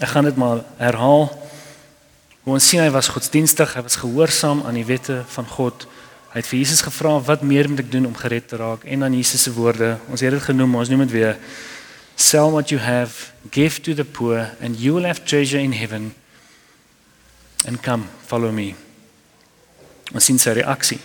Ek 0.00 0.08
gaan 0.08 0.24
dit 0.24 0.36
maar 0.36 0.64
herhaal. 0.78 1.28
Hoe 2.42 2.54
ons 2.54 2.68
sien 2.68 2.80
hy 2.80 2.90
was 2.90 3.08
godsdienstig, 3.08 3.74
hy 3.74 3.82
was 3.82 3.96
gehoorsaam 3.96 4.62
aan 4.62 4.74
die 4.74 4.84
wette 4.84 5.24
van 5.28 5.46
God. 5.46 5.86
Hy 6.28 6.42
het 6.42 6.48
vir 6.50 6.58
Jesus 6.58 6.82
gevra 6.84 7.14
wat 7.24 7.42
meer 7.42 7.68
moet 7.70 7.80
ek 7.80 7.92
doen 7.92 8.06
om 8.10 8.16
gered 8.16 8.48
te 8.50 8.58
raak 8.60 8.84
en 8.84 9.00
dan 9.00 9.14
Jesus 9.16 9.46
se 9.46 9.52
woorde. 9.56 9.96
Ons 10.12 10.20
het 10.20 10.34
dit 10.34 10.44
genoem, 10.44 10.74
ons 10.76 10.90
noem 10.92 11.06
dit 11.06 11.14
weer. 11.16 11.38
Sell 12.16 12.50
what 12.52 12.68
you 12.68 12.80
have, 12.82 13.32
give 13.50 13.80
to 13.82 13.94
the 13.94 14.04
poor 14.04 14.50
and 14.60 14.76
you 14.76 14.94
will 14.94 15.08
have 15.08 15.24
treasure 15.24 15.62
in 15.62 15.72
heaven. 15.72 16.12
And 17.66 17.80
come, 17.82 18.04
follow 18.26 18.52
me. 18.52 18.74
Ons 20.12 20.28
sien 20.28 20.38
sy 20.40 20.58
reaksie. 20.60 21.00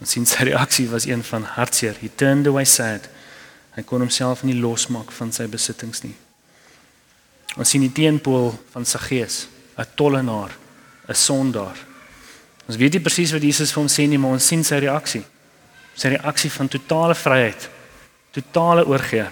Ons 0.00 0.16
sien 0.16 0.26
sy 0.28 0.48
reaksie 0.50 0.88
was 0.90 1.06
een 1.08 1.22
van 1.24 1.44
hartseer. 1.56 1.96
He 2.00 2.08
turned 2.08 2.48
away 2.48 2.64
sad. 2.64 3.10
Hy 3.76 3.84
kon 3.84 4.02
homself 4.04 4.44
nie 4.46 4.56
losmaak 4.56 5.12
van 5.12 5.32
sy 5.34 5.46
besittings 5.50 6.04
nie. 6.04 6.14
Ons 7.54 7.70
sien 7.70 7.84
die 7.84 7.92
teenpool 7.94 8.52
van 8.72 8.86
sy 8.88 8.98
gees, 8.98 9.46
'n 9.78 9.86
tollenaar, 9.96 10.50
'n 11.08 11.14
sondaar. 11.14 11.76
Ons 12.64 12.78
weet 12.80 12.96
nie 12.96 13.02
presies 13.04 13.32
wat 13.34 13.44
Jesus 13.44 13.72
vir 13.74 13.82
hom 13.82 13.90
sê 13.92 14.06
nie, 14.08 14.18
maar 14.20 14.36
ons 14.38 14.46
sien 14.48 14.64
sy 14.64 14.78
reaksie. 14.84 15.22
Sy 15.94 16.14
reaksie 16.14 16.50
van 16.54 16.70
totale 16.72 17.16
vryheid, 17.18 17.68
totale 18.34 18.86
oorgee. 18.88 19.26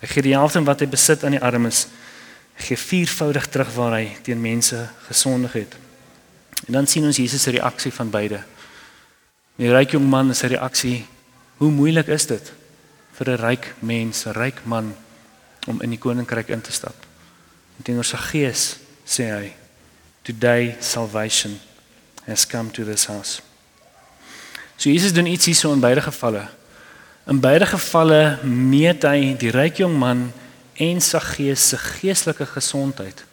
Hy 0.00 0.08
gee 0.10 0.26
die 0.26 0.34
helfte 0.34 0.60
wat 0.66 0.82
hy 0.82 0.88
besit 0.90 1.22
aan 1.24 1.38
die 1.38 1.42
armes. 1.42 1.86
Hy 2.58 2.66
gee 2.68 2.80
viervoudig 2.80 3.46
terug 3.50 3.70
waar 3.78 3.96
hy 4.00 4.08
teen 4.26 4.42
mense 4.42 4.82
gesondig 5.06 5.54
het. 5.62 5.78
En 6.66 6.80
dan 6.80 6.88
sien 6.90 7.06
ons 7.06 7.16
Jesus 7.16 7.42
se 7.42 7.54
reaksie 7.54 7.92
van 7.94 8.10
beide. 8.12 8.42
Die 9.60 9.70
ryk 9.70 9.94
jong 9.94 10.06
man 10.10 10.34
se 10.34 10.50
reaksie, 10.50 11.04
hoe 11.62 11.70
moeilik 11.70 12.10
is 12.10 12.26
dit 12.26 12.52
vir 13.14 13.30
'n 13.30 13.38
ryk 13.38 13.74
mens, 13.80 14.26
'n 14.26 14.34
ryk 14.34 14.64
man 14.66 14.96
om 15.66 15.80
in 15.80 15.90
die 15.90 15.98
koninkryk 15.98 16.48
in 16.48 16.60
te 16.60 16.72
stap? 16.72 16.96
En 17.78 17.84
teenoor 17.84 18.04
sy 18.04 18.16
gees 18.16 18.76
sê 19.06 19.30
hy, 19.30 19.52
"Today 20.22 20.76
salvation 20.80 21.60
has 22.26 22.46
come 22.46 22.70
to 22.70 22.84
this 22.84 23.06
house." 23.06 23.40
So 24.76 24.90
Jesus 24.90 25.12
doen 25.12 25.26
iets 25.26 25.46
hierso 25.46 25.72
in 25.72 25.80
beide 25.80 26.00
gevalle. 26.00 26.48
In 27.26 27.40
beide 27.40 27.66
gevalle 27.66 28.38
meet 28.44 29.02
hy 29.02 29.34
die 29.38 29.50
ryk 29.50 29.78
jong 29.80 29.94
man 29.98 30.32
en 30.74 31.00
sy 31.00 31.20
gees 31.22 31.68
se 31.68 31.78
geestelike 31.78 32.46
gesondheid 32.46 33.24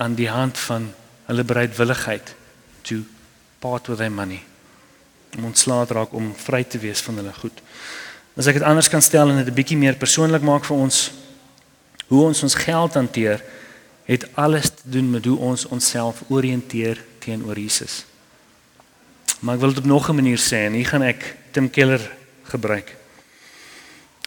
aan 0.00 0.16
die 0.18 0.30
hand 0.30 0.58
van 0.58 0.88
hulle 1.28 1.44
bereidwilligheid 1.44 2.34
to 2.82 3.04
part 3.60 3.86
with 3.86 3.98
their 3.98 4.12
money 4.12 4.42
om 5.36 5.44
ontslae 5.48 5.86
te 5.86 5.94
raak 5.96 6.12
om 6.12 6.32
vry 6.36 6.64
te 6.64 6.80
wees 6.82 7.00
van 7.00 7.20
hulle 7.20 7.32
goed. 7.36 7.62
As 8.36 8.48
ek 8.48 8.58
dit 8.58 8.66
anders 8.66 8.88
kan 8.88 9.04
stel 9.04 9.30
en 9.30 9.38
dit 9.40 9.48
'n 9.48 9.54
bietjie 9.54 9.78
meer 9.78 9.96
persoonlik 9.96 10.42
maak 10.42 10.64
vir 10.64 10.76
ons 10.76 11.10
hoe 12.08 12.24
ons 12.26 12.42
ons 12.42 12.54
geld 12.54 12.94
hanteer, 12.94 13.42
het 14.04 14.26
alles 14.36 14.68
te 14.70 14.82
doen 14.84 15.10
met 15.10 15.24
hoe 15.24 15.38
ons 15.38 15.64
onsself 15.64 16.22
oriënteer 16.28 16.98
teenoor 17.18 17.58
Jesus. 17.58 18.04
Maar 19.42 19.54
ek 19.54 19.60
wil 19.60 19.72
dit 19.74 19.78
op 19.78 19.90
nog 19.90 20.08
'n 20.08 20.14
manier 20.14 20.38
sê 20.38 20.66
en 20.66 20.72
hier 20.72 20.86
gaan 20.86 21.02
ek 21.02 21.36
Tim 21.50 21.70
Keller 21.70 22.12
gebruik. 22.42 22.96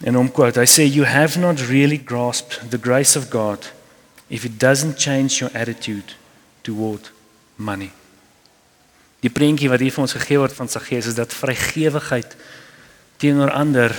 En 0.04 0.14
hom 0.14 0.32
quote, 0.32 0.60
hy 0.60 0.66
sê 0.66 0.84
you 0.92 1.06
have 1.06 1.38
not 1.38 1.60
really 1.60 2.02
grasped 2.04 2.60
the 2.70 2.78
grace 2.80 3.18
of 3.18 3.30
God 3.30 3.72
if 4.26 4.44
it 4.44 4.60
doesn't 4.60 5.00
change 5.00 5.38
your 5.38 5.54
attitude 5.56 6.12
toward 6.60 7.12
money. 7.56 7.90
Die 9.20 9.30
prentjie 9.30 9.70
wat 9.72 9.80
hier 9.80 9.94
vir 9.94 10.04
ons 10.04 10.12
gegee 10.12 10.38
word 10.38 10.52
van 10.52 10.68
sy 10.68 10.82
gees 10.84 11.06
is 11.06 11.16
dat 11.16 11.32
vrygewigheid 11.34 12.36
teenoor 13.16 13.50
ander 13.50 13.94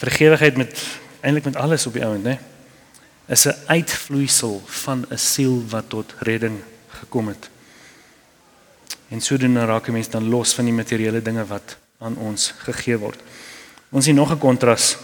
vrygewigheid 0.00 0.56
met 0.56 0.82
eintlik 1.20 1.44
met 1.44 1.56
alles 1.56 1.86
op 1.86 1.92
die 1.92 2.04
ouend, 2.04 2.24
né? 2.24 2.38
Is 3.28 3.46
'n 3.46 3.54
uitvloeisel 3.66 4.62
van 4.66 5.06
'n 5.10 5.18
siel 5.18 5.62
wat 5.68 5.88
tot 5.88 6.14
redding 6.18 6.58
gekom 6.88 7.28
het. 7.28 7.50
En 9.08 9.20
sodoende 9.20 9.64
raak 9.64 9.88
'n 9.88 9.92
mens 9.92 10.08
dan 10.08 10.28
los 10.28 10.54
van 10.54 10.64
die 10.64 10.74
materiële 10.74 11.22
dinge 11.22 11.46
wat 11.46 11.76
aan 11.98 12.16
ons 12.16 12.52
gegee 12.58 12.98
word. 12.98 13.20
Ons 13.90 14.04
sien 14.04 14.14
nog 14.14 14.30
'n 14.30 14.38
kontras 14.38 14.96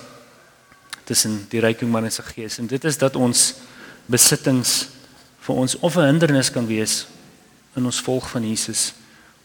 tussen 1.04 1.46
die 1.48 1.60
ryk 1.60 1.82
man 1.82 2.04
en 2.04 2.12
sy 2.12 2.22
gees 2.22 2.58
en 2.58 2.66
dit 2.66 2.84
is 2.84 2.98
dat 2.98 3.16
ons 3.16 3.54
besittings 4.06 4.88
vir 5.40 5.54
ons 5.54 5.78
of 5.78 5.96
'n 5.96 6.06
hindernis 6.06 6.50
kan 6.50 6.66
wees 6.66 7.06
in 7.76 7.84
ons 7.84 8.00
volg 8.00 8.30
van 8.30 8.48
Jesus 8.48 8.92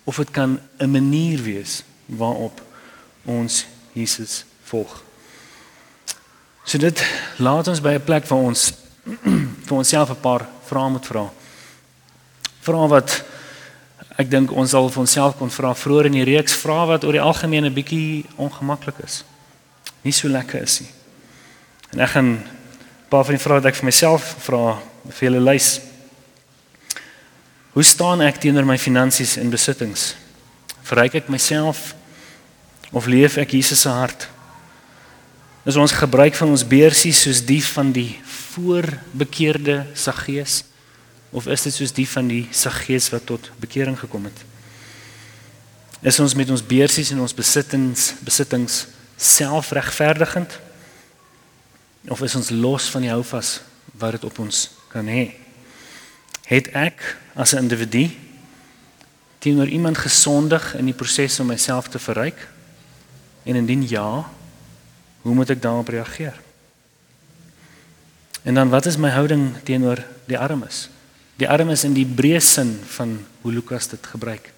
of 0.03 0.15
dit 0.15 0.31
kan 0.31 0.59
'n 0.77 0.91
manier 0.91 1.43
wees 1.43 1.83
waarop 2.05 2.61
ons 3.25 3.65
Jesus 3.93 4.45
volg. 4.63 5.03
So 6.63 6.77
dit 6.77 7.03
laat 7.37 7.67
ons 7.67 7.81
by 7.81 7.93
'n 7.93 8.03
plek 8.03 8.27
waar 8.27 8.39
ons 8.39 8.73
vir 9.67 9.75
onsself 9.77 10.09
'n 10.09 10.19
paar 10.21 10.47
vrae 10.65 10.89
moet 10.89 11.05
vra. 11.05 11.31
Vrae 12.61 12.87
wat 12.87 13.23
ek 14.19 14.29
dink 14.29 14.51
ons 14.51 14.73
sal 14.73 14.89
vir 14.91 15.03
onsself 15.05 15.37
kon 15.39 15.51
vra 15.53 15.71
vroeër 15.77 16.09
in 16.09 16.17
die 16.19 16.27
reeks 16.27 16.55
vrae 16.59 16.87
wat 16.89 17.05
oor 17.07 17.15
die 17.15 17.23
algemeen 17.23 17.65
'n 17.65 17.73
bietjie 17.73 18.25
ongemaklik 18.37 18.99
is. 19.03 19.23
Nie 20.03 20.11
so 20.11 20.27
lekker 20.27 20.61
is 20.61 20.81
nie. 20.81 20.89
En 21.93 21.99
ek 21.99 22.09
gaan 22.09 22.31
'n 22.33 22.43
paar 23.09 23.23
van 23.25 23.35
die 23.35 23.43
vrae 23.43 23.61
wat 23.61 23.65
ek 23.65 23.75
vir 23.75 23.85
myself 23.85 24.35
vra 24.39 24.81
vir 25.09 25.29
julle 25.29 25.51
lys. 25.51 25.79
Hoe 27.73 27.83
staan 27.83 28.21
ek 28.21 28.37
teenoor 28.37 28.65
my 28.65 28.77
finansies 28.77 29.37
en 29.37 29.49
besittings? 29.49 30.15
Verryk 30.83 31.15
ek 31.15 31.29
myself 31.29 31.95
of 32.91 33.05
leef 33.05 33.37
ek 33.37 33.51
Jesus 33.51 33.81
se 33.81 33.89
hart? 33.89 34.27
Is 35.65 35.75
ons 35.75 35.91
gebruik 35.91 36.35
van 36.35 36.49
ons 36.49 36.67
beursies 36.67 37.21
soos 37.21 37.45
die 37.45 37.63
van 37.63 37.91
die 37.91 38.19
voorbekeerde 38.25 39.85
Saggeus 39.93 40.70
of 41.31 41.47
is 41.47 41.63
dit 41.63 41.73
soos 41.73 41.93
die 41.95 42.07
van 42.07 42.27
die 42.27 42.47
Saggeus 42.51 43.09
wat 43.13 43.25
tot 43.25 43.51
bekering 43.63 43.97
gekom 43.99 44.27
het? 44.27 44.43
Is 46.01 46.19
ons 46.19 46.35
met 46.35 46.49
ons 46.49 46.63
beursies 46.65 47.11
en 47.13 47.21
ons 47.23 47.35
besittings 47.35 48.11
besittings 48.25 48.85
selfregverdigend 49.21 50.57
of 52.09 52.23
is 52.25 52.35
ons 52.35 52.49
los 52.49 52.89
van 52.89 53.05
die 53.05 53.13
houvas 53.13 53.59
wat 54.01 54.17
dit 54.17 54.25
op 54.27 54.39
ons 54.43 54.65
kan 54.91 55.07
hê? 55.07 55.31
Het 56.49 56.67
ek 56.75 57.17
as 57.33 57.53
'n 57.53 57.63
individu 57.63 58.09
teenoor 59.39 59.67
iemand 59.67 59.97
gesondig 59.97 60.75
in 60.75 60.85
die 60.85 60.93
proses 60.93 61.39
om 61.39 61.47
myself 61.47 61.87
te 61.87 61.99
verryk? 61.99 62.47
En 63.43 63.55
indien 63.55 63.87
ja, 63.87 64.29
hoe 65.21 65.33
moet 65.33 65.49
ek 65.49 65.61
daarop 65.61 65.87
reageer? 65.87 66.35
En 68.43 68.53
dan 68.53 68.69
wat 68.69 68.85
is 68.85 68.97
my 68.97 69.09
houding 69.09 69.53
teenoor 69.63 70.03
die 70.25 70.37
armes? 70.37 70.89
Die 71.41 71.49
armes 71.49 71.81
in 71.87 71.95
die 71.97 72.05
breë 72.05 72.39
sin 72.45 72.75
van 72.93 73.15
hoe 73.41 73.53
Lukas 73.53 73.89
dit 73.89 74.07
gebruik. 74.13 74.51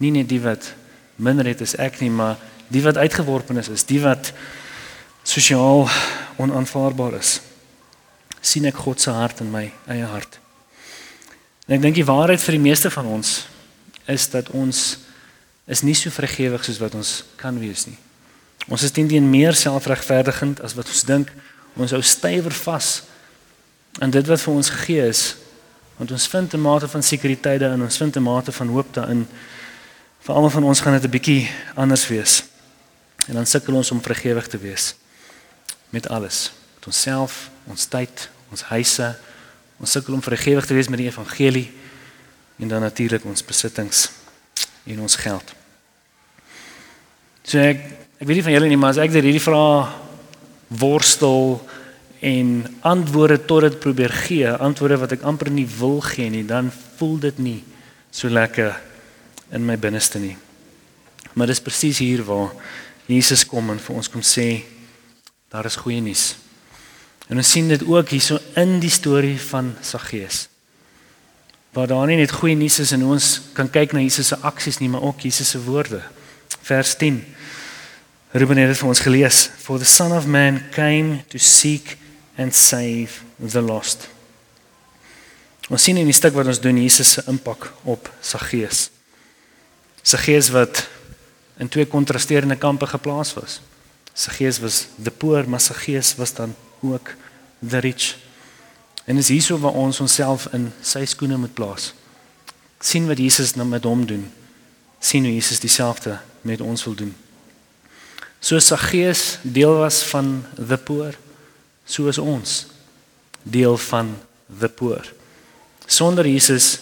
Nie 0.00 0.14
net 0.14 0.30
die 0.30 0.40
wat 0.40 0.70
minder 1.20 1.44
het 1.44 1.60
as 1.60 1.76
ek 1.76 2.00
nie, 2.00 2.08
maar 2.08 2.38
die 2.72 2.80
wat 2.82 2.96
uitgeworpenes 2.96 3.68
is, 3.68 3.84
die 3.84 4.00
wat 4.00 4.32
sosiaal 5.22 5.84
onaanvaarbaar 6.40 7.18
is. 7.20 7.40
sien 8.44 8.66
ek 8.68 8.76
God 8.76 9.00
se 9.00 9.08
hart 9.08 9.38
in 9.40 9.48
my 9.48 9.70
eie 9.88 10.04
hart. 10.04 10.36
En 11.64 11.78
ek 11.78 11.80
dink 11.80 11.96
die 11.96 12.04
waarheid 12.04 12.42
vir 12.44 12.58
die 12.58 12.64
meeste 12.66 12.90
van 12.92 13.06
ons 13.08 13.46
is 14.04 14.26
dat 14.28 14.50
ons 14.52 14.80
is 15.64 15.80
nie 15.80 15.94
so 15.96 16.12
vergewig 16.12 16.64
soos 16.64 16.80
wat 16.82 16.92
ons 16.92 17.12
kan 17.40 17.56
wees 17.56 17.86
nie. 17.88 17.96
Ons 18.68 18.84
is 18.84 18.92
teen 18.92 19.30
meer 19.30 19.56
selfregverdigend 19.56 20.60
as 20.60 20.76
wat 20.76 20.92
ons 20.92 21.06
dink. 21.08 21.32
Ons 21.80 21.96
hou 21.96 22.02
stywer 22.04 22.52
vas 22.52 22.90
aan 24.00 24.12
dit 24.12 24.28
wat 24.28 24.44
vir 24.44 24.54
ons 24.54 24.72
gegee 24.76 25.08
is. 25.08 25.24
Want 25.96 26.10
ons 26.10 26.26
vind 26.28 26.52
'n 26.52 26.60
mate 26.60 26.88
van 26.88 27.02
sekuriteit 27.02 27.60
daarin, 27.60 27.82
ons 27.82 27.96
vind 27.96 28.16
'n 28.16 28.22
mate 28.22 28.52
van 28.52 28.68
hoop 28.68 28.94
daarin. 28.94 29.28
Vir 30.20 30.34
almal 30.34 30.50
van 30.50 30.64
ons 30.64 30.80
gaan 30.80 30.92
dit 30.92 31.04
'n 31.04 31.10
bietjie 31.10 31.50
anders 31.74 32.08
wees. 32.08 32.44
En 33.26 33.34
dan 33.34 33.46
sukkel 33.46 33.74
ons 33.74 33.90
om 33.90 34.02
vergewig 34.02 34.46
te 34.46 34.58
wees 34.58 34.94
met 35.88 36.08
alles, 36.08 36.52
met 36.74 36.86
onsself, 36.86 37.50
ons 37.64 37.84
tyd, 37.84 38.28
ons 38.50 38.62
huise. 38.62 39.16
Ons 39.76 39.90
sukkel 39.90 40.14
om 40.14 40.22
vergewig 40.22 40.66
te 40.66 40.74
wees 40.74 40.88
met 40.88 40.98
die 40.98 41.06
evangelie 41.06 41.72
en 42.56 42.68
dan 42.68 42.80
natuurlik 42.80 43.24
ons 43.24 43.44
besittings 43.44 44.10
en 44.84 45.00
ons 45.00 45.16
geld. 45.16 45.54
So 47.42 47.58
ek 47.58 47.82
ek 48.18 48.26
weet 48.30 48.36
nie 48.36 48.46
van 48.46 48.52
julle 48.52 48.68
nie, 48.70 48.76
maar 48.76 48.94
as 48.94 49.00
ek 49.02 49.12
dit 49.12 49.26
hierdie 49.26 49.42
vrae 49.42 49.88
worstel 50.68 51.58
en 52.24 52.64
antwoorde 52.80 53.36
tot 53.44 53.66
dit 53.66 53.78
probeer 53.78 54.12
gee, 54.24 54.48
antwoorde 54.48 54.96
wat 55.02 55.12
ek 55.18 55.26
amper 55.28 55.50
nie 55.52 55.66
wil 55.78 55.98
gee 56.00 56.30
nie, 56.32 56.44
dan 56.48 56.70
voel 56.96 57.18
dit 57.26 57.40
nie 57.42 57.58
so 58.14 58.32
lekker 58.32 58.72
in 59.52 59.66
my 59.66 59.76
binneste 59.76 60.22
nie. 60.22 60.36
Maar 61.34 61.50
dis 61.52 61.60
presies 61.60 62.00
hier 62.00 62.22
waar 62.24 62.54
Jesus 63.10 63.44
kom 63.44 63.68
en 63.74 63.82
vir 63.82 63.98
ons 64.00 64.08
kom 64.08 64.24
sê 64.24 64.64
daar 65.52 65.68
is 65.68 65.76
goeie 65.82 66.00
nuus. 66.02 66.32
En 67.28 67.40
ons 67.40 67.50
sien 67.50 67.68
dit 67.68 67.82
ook 67.84 68.14
hierso 68.14 68.38
in 68.60 68.78
die 68.80 68.92
storie 68.92 69.36
van 69.50 69.74
Saggeus. 69.84 70.46
Waar 71.76 71.90
daar 71.90 72.06
nie 72.08 72.16
net 72.20 72.32
goeie 72.32 72.56
nuus 72.56 72.78
is 72.80 72.94
en 72.96 73.04
ons 73.04 73.28
kan 73.56 73.68
kyk 73.68 73.92
na 73.92 74.02
Jesus 74.04 74.32
se 74.32 74.38
aksies 74.46 74.80
nie, 74.80 74.88
maar 74.88 75.04
ook 75.04 75.26
Jesus 75.26 75.52
se 75.52 75.60
woorde. 75.60 76.00
Vers 76.64 76.94
10. 77.00 77.20
Ruben 78.32 78.62
het 78.62 78.72
dit 78.72 78.80
vir 78.80 78.90
ons 78.90 79.04
gelees. 79.04 79.44
For 79.60 79.78
the 79.78 79.88
son 79.88 80.16
of 80.16 80.26
man 80.26 80.62
came 80.72 81.20
to 81.28 81.38
seek 81.38 81.98
and 82.36 82.54
save 82.54 83.22
the 83.38 83.62
lost. 83.62 84.08
Ons 85.70 85.86
sien 85.86 85.96
in 85.96 86.08
die 86.08 86.16
stuk 86.16 86.34
wat 86.36 86.50
ons 86.50 86.60
doen 86.60 86.82
Jesus 86.82 87.16
se 87.16 87.24
impak 87.30 87.70
op 87.88 88.10
Saggeus 88.20 88.88
sy 90.04 90.20
gees 90.20 90.50
wat 90.52 90.84
in 91.60 91.70
twee 91.72 91.88
kontrasterende 91.88 92.58
kampe 92.60 92.86
geplaas 92.90 93.32
was. 93.38 93.60
Sy 94.14 94.36
gees 94.36 94.60
was 94.62 94.84
the 95.00 95.10
poor, 95.10 95.46
maar 95.48 95.62
sy 95.64 95.74
gees 95.78 96.12
was 96.20 96.34
dan 96.36 96.52
ook 96.84 97.14
the 97.64 97.80
rich. 97.82 98.14
En 99.08 99.16
dis 99.16 99.32
hierso 99.32 99.58
waar 99.60 99.76
ons 99.80 100.00
onsself 100.04 100.46
in 100.56 100.70
sy 100.84 101.04
skoene 101.08 101.40
moet 101.40 101.54
plaas. 101.56 101.92
sien 102.84 103.06
wat 103.08 103.16
Jesus 103.18 103.54
nou 103.56 103.64
met 103.66 103.84
hom 103.84 104.06
doen. 104.06 104.30
sien 105.00 105.24
hoe 105.24 105.32
Jesus 105.34 105.60
dieselfde 105.60 106.18
met 106.42 106.60
ons 106.60 106.84
wil 106.84 106.94
doen. 106.94 107.14
So 108.40 108.58
sy 108.60 108.76
gees 108.76 109.38
deel 109.42 109.78
was 109.78 110.02
van 110.04 110.44
the 110.56 110.76
poor, 110.76 111.16
so 111.84 112.08
is 112.08 112.18
ons 112.18 112.66
deel 113.42 113.76
van 113.76 114.14
the 114.58 114.68
poor. 114.68 115.04
Sonder 115.86 116.26
Jesus 116.26 116.78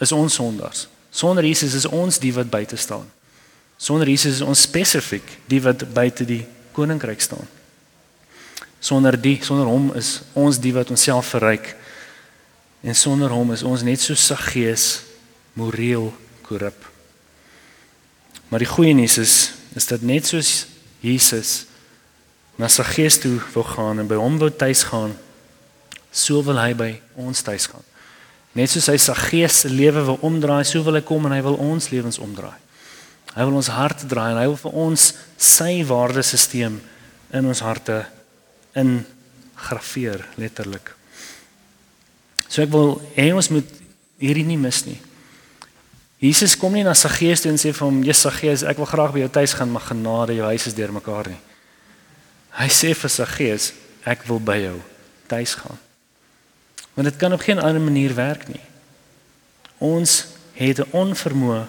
is 0.00 0.12
ons 0.12 0.34
sondaars. 0.34 0.86
Sonder 1.10 1.44
Jesus 1.44 1.74
is 1.74 1.86
ons 1.88 2.18
die 2.20 2.32
wat 2.36 2.50
buite 2.52 2.76
staan. 2.76 3.06
Sonder 3.76 4.08
Jesus 4.08 4.40
is 4.40 4.44
ons 4.44 4.66
spesifiek 4.68 5.24
die 5.48 5.60
wat 5.64 5.86
buite 5.96 6.26
die 6.28 6.44
koninkryk 6.76 7.20
staan. 7.20 7.48
Sonder 8.80 9.16
die, 9.20 9.38
sonder 9.42 9.66
hom 9.66 9.90
is 9.96 10.20
ons 10.36 10.60
die 10.60 10.74
wat 10.76 10.92
onsself 10.92 11.32
verryk. 11.34 11.72
En 12.84 12.94
sonder 12.94 13.32
hom 13.32 13.54
is 13.56 13.64
ons 13.66 13.82
net 13.82 14.00
so 14.00 14.14
saggees 14.14 15.00
moreel 15.56 16.12
korrup. 16.44 16.84
Maar 18.48 18.62
die 18.62 18.70
goeie 18.70 18.94
nuus 18.94 19.18
is 19.18 19.36
is 19.76 19.88
dat 19.90 20.00
net 20.00 20.24
soos 20.24 20.66
Jesus 21.04 21.66
na 22.56 22.68
sy 22.72 22.84
gees 22.88 23.20
toe 23.20 23.36
wou 23.54 23.64
gaan 23.64 24.00
en 24.00 24.08
by 24.08 24.18
hom 24.20 24.38
wou 24.40 24.50
tuis 24.50 24.84
gaan, 24.88 25.12
so 26.12 26.40
wil 26.46 26.58
hy 26.60 26.72
by 26.76 26.90
ons 27.20 27.42
tuis 27.44 27.68
gaan. 27.68 27.84
Net 28.56 28.72
soos 28.72 28.88
hy 28.88 28.96
sy 29.00 29.14
gees 29.26 29.62
se 29.62 29.68
lewe 29.68 30.06
wil 30.06 30.20
omdraai, 30.24 30.64
so 30.64 30.80
wil 30.84 30.96
hy 30.96 31.04
kom 31.04 31.28
en 31.28 31.34
hy 31.36 31.42
wil 31.44 31.58
ons 31.60 31.90
lewens 31.92 32.20
omdraai. 32.22 32.56
Hy 33.36 33.44
wil 33.44 33.58
ons 33.58 33.68
hart 33.68 34.06
draai 34.08 34.30
en 34.30 34.40
hy 34.40 34.46
wil 34.48 34.60
vir 34.62 34.76
ons 34.86 35.10
sy 35.36 35.72
waardesisteem 35.84 36.78
in 37.36 37.48
ons 37.50 37.60
harte 37.60 37.98
in 38.76 39.02
grafeer 39.66 40.24
letterlik. 40.40 40.94
So 42.48 42.64
ek 42.64 42.72
wil 42.72 42.96
hê 43.16 43.28
ons 43.36 43.50
moet 43.52 43.68
hierdie 44.22 44.46
nie 44.48 44.56
mis 44.60 44.80
nie. 44.86 44.96
Jesus 46.22 46.56
kom 46.56 46.72
nie 46.72 46.86
na 46.86 46.94
sy 46.96 47.10
gees 47.12 47.42
toe 47.44 47.50
en 47.52 47.60
sê 47.60 47.74
vir 47.76 47.84
hom, 47.84 48.02
"Jesus 48.02 48.34
gees, 48.40 48.62
ek 48.62 48.78
wil 48.78 48.88
graag 48.88 49.12
by 49.12 49.18
jou 49.18 49.28
tuis 49.28 49.52
gaan, 49.52 49.70
maar 49.72 49.82
genade, 49.82 50.34
jou 50.34 50.46
huis 50.46 50.66
is 50.66 50.74
deurmekaar 50.74 51.28
nie." 51.28 51.40
Hy 52.56 52.68
sê 52.72 52.94
vir 52.94 53.10
sy 53.10 53.24
gees, 53.24 53.72
"Ek 54.04 54.22
wil 54.24 54.40
by 54.40 54.56
jou 54.56 54.80
tuis 55.26 55.54
gaan." 55.54 55.78
Want 56.94 57.08
dit 57.08 57.16
kan 57.16 57.32
op 57.32 57.40
geen 57.40 57.58
ander 57.58 57.80
manier 57.80 58.14
werk 58.14 58.48
nie. 58.48 58.64
Ons 59.78 60.26
het 60.52 60.78
'n 60.78 60.90
onvermoë 60.90 61.66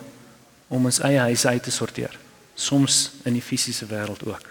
om 0.68 0.86
ons 0.86 1.00
eie 1.00 1.20
huis 1.20 1.46
uit 1.46 1.64
te 1.64 1.72
sorteer, 1.72 2.18
soms 2.56 3.12
in 3.24 3.34
die 3.34 3.42
fisiese 3.42 3.86
wêreld 3.86 4.24
ook. 4.26 4.46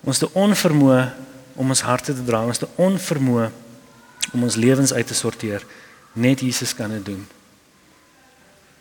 Ons 0.00 0.20
het 0.20 0.30
'n 0.30 0.38
onvermoë 0.38 1.12
om 1.54 1.68
ons 1.68 1.80
harte 1.80 2.14
te 2.14 2.24
dra, 2.24 2.44
ons 2.44 2.60
het 2.60 2.68
'n 2.68 2.82
onvermoë 2.82 3.50
om 4.32 4.42
ons 4.42 4.54
lewens 4.54 4.92
uit 4.92 5.06
te 5.06 5.14
sorteer. 5.14 5.64
Net 6.12 6.40
Jesus 6.40 6.74
kan 6.74 6.90
dit 6.90 7.04
doen. 7.04 7.26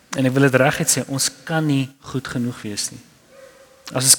En 0.10 0.25
ek 0.25 0.32
wil 0.32 0.41
dit 0.41 0.55
reguit 0.55 0.97
sê, 0.97 1.08
ons 1.08 1.32
kan 1.43 1.65
nie 1.65 1.89
goed 1.99 2.27
genoeg 2.27 2.62
wees 2.62 2.89
nie. 2.89 2.99
As 3.93 4.06
ons 4.06 4.17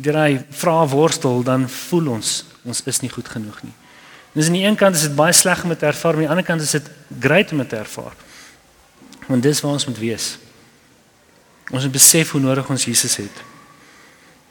daai 0.00 0.40
vrae 0.50 0.88
worstel, 0.88 1.42
dan 1.44 1.68
voel 1.68 2.14
ons 2.16 2.38
ons 2.68 2.82
is 2.84 3.00
nie 3.00 3.08
goed 3.08 3.28
genoeg 3.28 3.62
nie. 3.64 3.72
Dis 4.36 4.46
aan 4.46 4.58
die 4.58 4.66
een 4.66 4.76
kant 4.78 4.96
is 4.96 5.06
dit 5.08 5.14
baie 5.16 5.32
sleg 5.34 5.62
om 5.64 5.72
dit 5.72 5.80
te 5.80 5.88
ervaar, 5.88 6.18
aan 6.18 6.26
die 6.26 6.30
ander 6.30 6.46
kant 6.46 6.62
is 6.62 6.74
dit 6.76 6.90
great 7.20 7.52
om 7.52 7.62
dit 7.62 7.70
te 7.72 7.78
ervaar. 7.80 8.14
Want 9.26 9.42
dis 9.42 9.62
waar 9.64 9.78
ons 9.78 9.86
moet 9.88 9.98
wees. 9.98 10.26
Ons 11.70 11.86
moet 11.86 11.94
besef 11.94 12.34
hoe 12.34 12.42
nodig 12.42 12.68
ons 12.70 12.84
Jesus 12.84 13.16
het. 13.22 13.42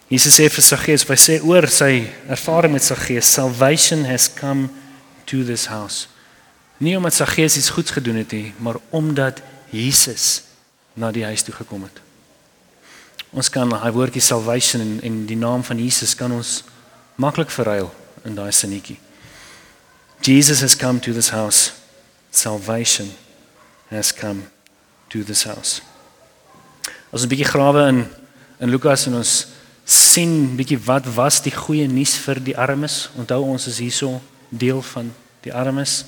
Jesus 0.10 0.40
sê 0.40 0.48
vir 0.50 0.66
sy 0.66 0.78
gees, 0.82 1.06
hy 1.06 1.18
sê 1.22 1.38
oor 1.46 1.70
sy 1.70 1.92
ervaring 2.34 2.74
met 2.74 2.84
sy 2.84 2.98
gees, 2.98 3.30
salvation 3.30 4.08
has 4.10 4.26
come 4.40 4.72
to 5.30 5.44
this 5.46 5.68
house. 5.70 6.08
Nie 6.82 6.96
omdat 6.98 7.20
sy 7.20 7.28
gees 7.30 7.60
iets 7.60 7.70
goeds 7.76 7.94
gedoen 7.94 8.24
het 8.24 8.34
nie, 8.34 8.54
maar 8.58 8.80
omdat 8.90 9.44
Jesus 9.70 10.48
na 10.98 11.12
die 11.14 11.28
huis 11.28 11.46
toe 11.46 11.54
gekom 11.54 11.86
het. 11.86 12.02
Ons 13.32 13.50
kan 13.50 13.70
hy 13.70 13.92
woordjie 13.94 14.22
salvation 14.22 14.82
in, 14.82 15.02
in 15.06 15.26
die 15.30 15.38
naam 15.38 15.64
van 15.64 15.78
Jesus 15.78 16.16
kan 16.18 16.32
ons 16.34 16.64
maklik 17.22 17.52
verruil 17.54 17.92
in 18.26 18.36
daai 18.36 18.52
sinnetjie. 18.52 18.98
Jesus 20.26 20.62
has 20.62 20.76
come 20.76 21.00
to 21.00 21.14
this 21.14 21.30
house. 21.30 21.72
Salvation 22.32 23.12
has 23.90 24.12
come 24.12 24.50
to 25.10 25.24
this 25.24 25.44
house. 25.44 25.82
Ons 27.12 27.24
'n 27.24 27.30
bietjie 27.30 27.46
grawe 27.46 27.88
in 27.88 28.06
in 28.60 28.70
Lukas 28.70 29.08
en 29.08 29.16
ons 29.16 29.48
sien 29.86 30.56
bietjie 30.58 30.80
wat 30.86 31.06
was 31.16 31.42
die 31.42 31.54
goeie 31.54 31.88
nuus 31.88 32.18
vir 32.18 32.40
die 32.44 32.58
armes. 32.58 33.10
Onthou 33.18 33.44
ons 33.44 33.68
is 33.68 33.78
hierso 33.78 34.22
deel 34.50 34.82
van 34.82 35.14
die 35.42 35.54
armes. 35.54 36.06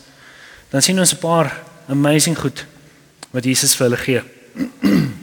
Dan 0.70 0.82
sien 0.82 1.00
ons 1.00 1.14
'n 1.14 1.18
paar 1.18 1.62
amazing 1.88 2.38
goed 2.38 2.66
wat 3.32 3.44
Jesus 3.44 3.76
vir 3.76 3.90
hulle 3.90 3.98
gee. 3.98 4.22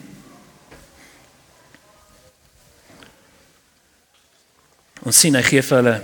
ons 5.08 5.16
sien 5.24 5.34
hy 5.34 5.42
gee 5.46 5.62
vir 5.64 5.80
hulle 5.80 5.96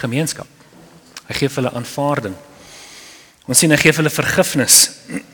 gemeenskap. 0.00 0.48
Hy 1.28 1.36
gee 1.38 1.48
vir 1.48 1.62
hulle 1.62 1.74
aanvaarding. 1.78 2.34
Ons 3.46 3.62
sien 3.62 3.70
hy 3.70 3.78
gee 3.78 3.92
vir 3.94 4.02
hulle 4.02 4.14
vergifnis. 4.14 4.78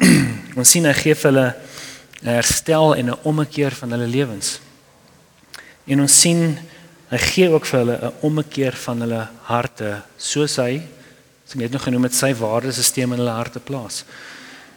ons 0.59 0.69
sien 0.69 0.89
hy 0.89 0.95
gee 0.97 1.17
vir 1.17 1.31
hulle 1.31 1.49
herstel 2.27 2.97
en 2.99 3.13
'n 3.13 3.21
ommekeer 3.31 3.75
van 3.81 3.95
hulle 3.95 4.09
lewens. 4.11 4.59
En 5.87 6.01
ons 6.05 6.21
sien 6.21 6.59
hy 7.09 7.19
gee 7.19 7.49
ook 7.49 7.67
vir 7.67 7.79
hulle 7.79 7.97
'n 7.97 8.17
ommekeer 8.27 8.77
van 8.85 9.01
hulle 9.01 9.23
harte 9.49 10.03
soos 10.17 10.57
hy 10.57 10.83
as 11.47 11.55
ek 11.55 11.61
net 11.61 11.73
nog 11.73 11.83
genoem 11.89 12.05
het 12.05 12.15
sy 12.15 12.35
waardesisteem 12.35 13.13
in 13.13 13.23
hulle 13.23 13.39
harte 13.41 13.61
plaas. 13.61 14.05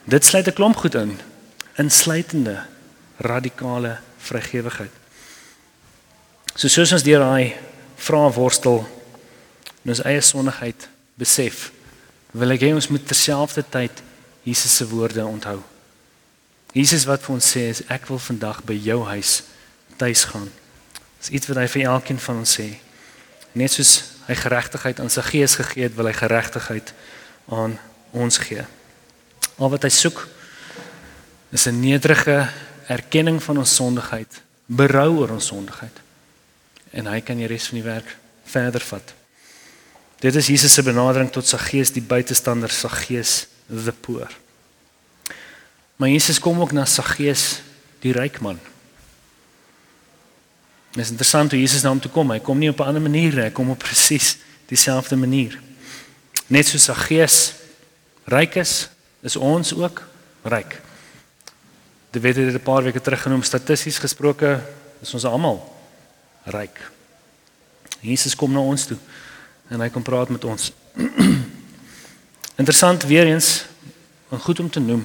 Dit 0.08 0.24
sluit 0.24 0.48
'n 0.48 0.54
klomp 0.54 0.78
goed 0.78 0.96
in, 0.96 1.20
insluitende 1.76 2.64
radikale 3.20 4.00
vrygewigheid. 4.18 4.92
So 6.56 6.68
soos 6.68 6.92
ons 6.92 7.04
deur 7.04 7.20
daai 7.20 7.71
vrae 8.02 8.32
worstel 8.34 8.82
in 9.84 9.94
ons 9.94 10.04
eie 10.06 10.22
sondigheid 10.22 10.88
besef 11.20 11.70
wil 12.32 12.54
ek 12.56 12.64
hê 12.64 12.72
ons 12.74 12.90
moet 12.92 13.04
terselfdertyd 13.06 14.02
Jesus 14.48 14.74
se 14.80 14.88
woorde 14.90 15.22
onthou. 15.26 15.60
Jesus 16.74 17.04
wat 17.06 17.22
vir 17.26 17.36
ons 17.36 17.50
sê 17.54 17.68
is 17.70 17.84
ek 17.92 18.08
wil 18.10 18.22
vandag 18.24 18.62
by 18.66 18.78
jou 18.80 19.02
huis 19.12 19.42
tuis 20.00 20.24
gaan. 20.32 20.48
Dis 21.20 21.34
iets 21.36 21.50
wat 21.52 21.60
hy 21.62 21.68
vir 21.70 21.90
elkeen 21.92 22.22
van 22.24 22.40
ons 22.42 22.56
sê. 22.58 22.70
Net 23.54 23.76
soos 23.76 23.92
hy 24.30 24.38
geregtigheid 24.40 25.02
aan 25.04 25.12
sy 25.12 25.24
gees 25.28 25.58
gegee 25.60 25.90
het, 25.90 25.98
wil 25.98 26.08
hy 26.08 26.16
geregtigheid 26.16 26.94
aan 27.52 27.76
ons 28.16 28.40
gee. 28.42 28.64
Al 29.60 29.74
wat 29.74 29.84
hy 29.84 29.92
soek 29.92 30.24
is 31.52 31.68
'n 31.68 31.82
nederige 31.82 32.48
erkenning 32.88 33.44
van 33.44 33.58
ons 33.58 33.76
sondigheid, 33.76 34.42
berou 34.66 35.20
oor 35.20 35.36
ons 35.36 35.52
sondigheid. 35.52 35.94
En 36.92 37.08
hy 37.08 37.22
kan 37.24 37.40
die 37.40 37.48
res 37.48 37.70
van 37.72 37.80
die 37.80 37.88
werk 37.88 38.18
verder 38.52 38.84
vat. 38.84 39.14
Dit 40.22 40.36
is 40.36 40.52
Jesus 40.52 40.74
se 40.74 40.84
benadering 40.86 41.32
tot 41.34 41.48
sy 41.50 41.58
gees, 41.58 41.94
die 41.96 42.04
buitestander 42.04 42.70
se 42.70 42.90
gees, 42.94 43.48
the 43.66 43.94
poor. 44.06 44.30
Maar 45.98 46.12
Jesus 46.12 46.40
kom 46.40 46.60
ook 46.62 46.76
na 46.78 46.86
sy 46.86 47.06
gees, 47.16 47.46
die 48.04 48.14
ryk 48.14 48.42
man. 48.42 48.60
Dit 50.92 51.06
is 51.06 51.14
interessant 51.14 51.54
hoe 51.54 51.62
Jesus 51.62 51.82
na 51.86 51.94
hom 51.94 52.02
toe 52.04 52.12
kom. 52.12 52.34
Hy 52.34 52.42
kom 52.44 52.60
nie 52.60 52.70
op 52.70 52.80
'n 52.82 52.90
ander 52.92 53.02
manier 53.02 53.34
nie, 53.34 53.44
hy 53.48 53.50
kom 53.50 53.70
op 53.70 53.80
presies 53.80 54.38
dieselfde 54.68 55.16
manier. 55.16 55.60
Net 56.48 56.68
soos 56.68 56.84
sy 56.84 56.94
gees 56.94 57.54
ryk 58.26 58.56
is, 58.56 58.90
is 59.24 59.36
ons 59.36 59.74
ook 59.74 60.04
ryk. 60.44 60.82
Dit 62.12 62.22
weet 62.22 62.36
dit 62.36 62.54
'n 62.54 62.60
paar 62.60 62.84
weke 62.84 63.02
terug 63.02 63.22
genoem 63.22 63.44
statisties 63.44 63.98
gesproke 63.98 64.62
is 65.02 65.14
ons 65.14 65.26
almal 65.26 65.81
ryk. 66.44 66.92
Jesus 68.02 68.36
kom 68.36 68.52
na 68.52 68.60
ons 68.60 68.86
toe 68.86 68.98
en 69.70 69.80
hy 69.80 69.90
kom 69.90 70.04
praat 70.04 70.30
met 70.30 70.44
ons. 70.44 70.72
Interessant 72.62 73.04
weer 73.04 73.30
eens 73.30 73.66
en 74.32 74.40
goed 74.40 74.60
om 74.60 74.70
te 74.70 74.80
noem. 74.80 75.04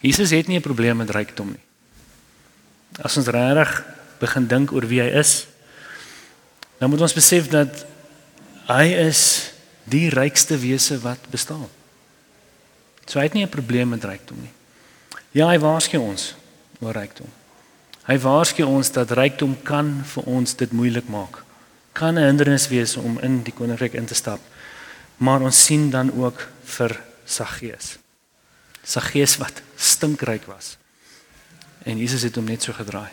Jesus 0.00 0.30
het 0.30 0.46
nie 0.46 0.58
'n 0.58 0.62
probleem 0.62 0.96
met 0.96 1.10
rykdom 1.10 1.50
nie. 1.50 1.64
As 3.02 3.16
ons 3.16 3.26
regtig 3.26 3.84
begin 4.18 4.46
dink 4.46 4.72
oor 4.72 4.86
wie 4.86 5.00
hy 5.00 5.10
is, 5.18 5.46
dan 6.78 6.90
moet 6.90 7.00
ons 7.00 7.14
besef 7.14 7.48
dat 7.48 7.86
hy 8.66 8.86
is 9.08 9.50
die 9.84 10.08
rykste 10.08 10.58
wese 10.58 10.98
wat 11.00 11.18
bestaan. 11.30 11.68
So 13.06 13.18
hy 13.18 13.24
het 13.24 13.34
nie 13.34 13.44
'n 13.44 13.48
probleem 13.48 13.88
met 13.88 14.04
rykdom 14.04 14.40
nie. 14.40 14.52
Ja, 15.32 15.48
hy 15.48 15.58
waarsku 15.58 15.98
ons 15.98 16.34
oor 16.80 16.92
rykdom. 16.92 17.37
Hy 18.08 18.16
waarsku 18.24 18.64
ons 18.64 18.88
dat 18.94 19.10
rykdom 19.12 19.52
kan 19.68 19.90
vir 20.14 20.28
ons 20.32 20.54
dit 20.56 20.70
moeilik 20.72 21.08
maak. 21.12 21.42
Kan 21.92 22.16
'n 22.16 22.24
hindernis 22.24 22.68
wees 22.68 22.96
om 22.96 23.18
in 23.20 23.42
die 23.42 23.52
koninkryk 23.52 23.94
in 23.94 24.06
te 24.06 24.14
stap. 24.14 24.40
Maar 25.16 25.40
ons 25.40 25.64
sien 25.64 25.90
dan 25.90 26.12
ook 26.12 26.48
vir 26.64 27.00
Saggeus. 27.24 27.98
Saggeus 28.82 29.36
wat 29.36 29.62
stinkryk 29.76 30.46
was. 30.46 30.76
En 31.84 31.98
Jesus 31.98 32.22
het 32.22 32.34
hom 32.34 32.44
net 32.44 32.62
so 32.62 32.72
gedraai. 32.72 33.10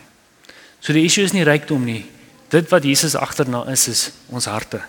So 0.80 0.92
die 0.92 1.04
issue 1.04 1.24
is 1.24 1.32
nie 1.32 1.44
rykdom 1.44 1.84
nie. 1.84 2.06
Dit 2.48 2.70
wat 2.70 2.84
Jesus 2.84 3.14
agterna 3.14 3.64
is 3.70 3.88
is 3.88 4.10
ons 4.28 4.44
harte. 4.44 4.80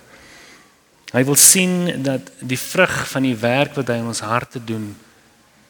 Hy 1.12 1.24
wil 1.24 1.36
sien 1.36 2.04
dat 2.04 2.22
die 2.39 2.60
vrug 2.60 3.08
van 3.08 3.24
die 3.24 3.36
werk 3.36 3.76
wat 3.76 3.88
hy 3.88 3.96
in 4.02 4.12
ons 4.12 4.20
harte 4.20 4.63
doen 4.63 4.96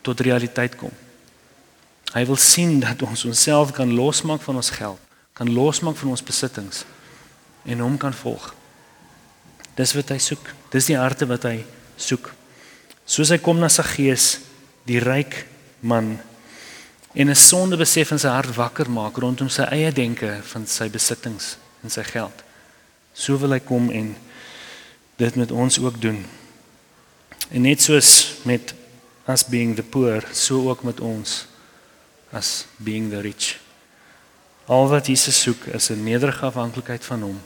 tot 0.02 0.20
realiteit 0.20 0.76
kom. 0.76 0.92
Hy 2.14 2.24
wil 2.26 2.40
sien 2.40 2.80
dat 2.80 3.02
ons 3.04 3.26
onsself 3.26 3.74
kan 3.76 3.92
losmaak 3.94 4.42
van 4.42 4.56
ons 4.56 4.70
geld, 4.70 5.00
kan 5.34 5.52
losmaak 5.54 5.98
van 6.00 6.14
ons 6.16 6.24
besittings 6.24 6.86
en 7.68 7.84
hom 7.84 7.98
kan 7.98 8.14
volg. 8.14 8.54
Dis 9.76 9.94
wat 9.94 10.10
hy 10.10 10.18
soek. 10.18 10.54
Dis 10.74 10.88
die 10.90 10.98
harte 10.98 11.28
wat 11.30 11.44
hy 11.46 11.60
soek. 12.00 12.32
Soos 13.06 13.30
hy 13.30 13.38
kom 13.44 13.60
na 13.60 13.70
sy 13.70 13.84
gees, 13.86 14.40
die 14.88 15.02
ryk 15.04 15.46
man 15.82 16.18
en 17.14 17.30
'n 17.30 17.36
sonde 17.36 17.78
besef 17.78 18.12
in 18.12 18.20
sy 18.20 18.30
hart 18.30 18.56
wakker 18.56 18.90
maak 18.90 19.18
rondom 19.18 19.50
sy 19.50 19.64
eie 19.64 19.92
denke 19.92 20.40
van 20.44 20.68
sy 20.68 20.90
besittings 20.90 21.58
en 21.84 21.90
sy 21.90 22.04
geld. 22.04 22.44
So 23.14 23.38
wil 23.38 23.52
hy 23.52 23.60
kom 23.60 23.90
en 23.92 24.16
dit 25.18 25.36
met 25.36 25.52
ons 25.52 25.80
ook 25.80 26.02
doen. 26.02 26.26
En 27.50 27.62
net 27.62 27.82
soos 27.82 28.38
met 28.44 28.74
us 29.28 29.44
being 29.44 29.76
the 29.76 29.84
poor, 29.84 30.24
so 30.32 30.70
ook 30.70 30.84
met 30.84 31.00
ons 31.00 31.48
as 32.38 32.66
being 32.78 33.10
the 33.10 33.22
rich. 33.22 33.58
Al 34.68 34.88
wat 34.92 35.08
Jesus 35.08 35.42
soek 35.42 35.66
is 35.74 35.90
'n 35.90 36.04
nederige 36.04 36.46
afhanklikheid 36.46 37.06
van 37.06 37.22
hom. 37.22 37.42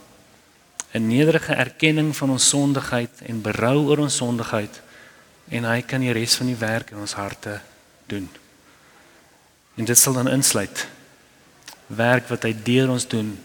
'n 0.94 1.08
Nederige 1.08 1.54
erkenning 1.54 2.16
van 2.16 2.30
ons 2.30 2.50
sondigheid 2.50 3.22
en 3.26 3.42
berou 3.42 3.88
oor 3.88 3.98
ons 3.98 4.16
sondigheid 4.16 4.82
en 5.50 5.64
hy 5.64 5.82
kan 5.82 6.00
die 6.00 6.12
res 6.12 6.36
van 6.36 6.48
die 6.48 6.56
werk 6.56 6.92
in 6.92 6.98
ons 6.98 7.14
harte 7.14 7.62
doen. 8.06 8.30
En 9.76 9.86
dit 9.86 9.98
sal 9.98 10.14
dan 10.14 10.28
insluit 10.28 10.88
werk 11.88 12.28
wat 12.28 12.44
hy 12.44 12.56
deur 12.64 12.90
ons 12.90 13.08
doen 13.08 13.40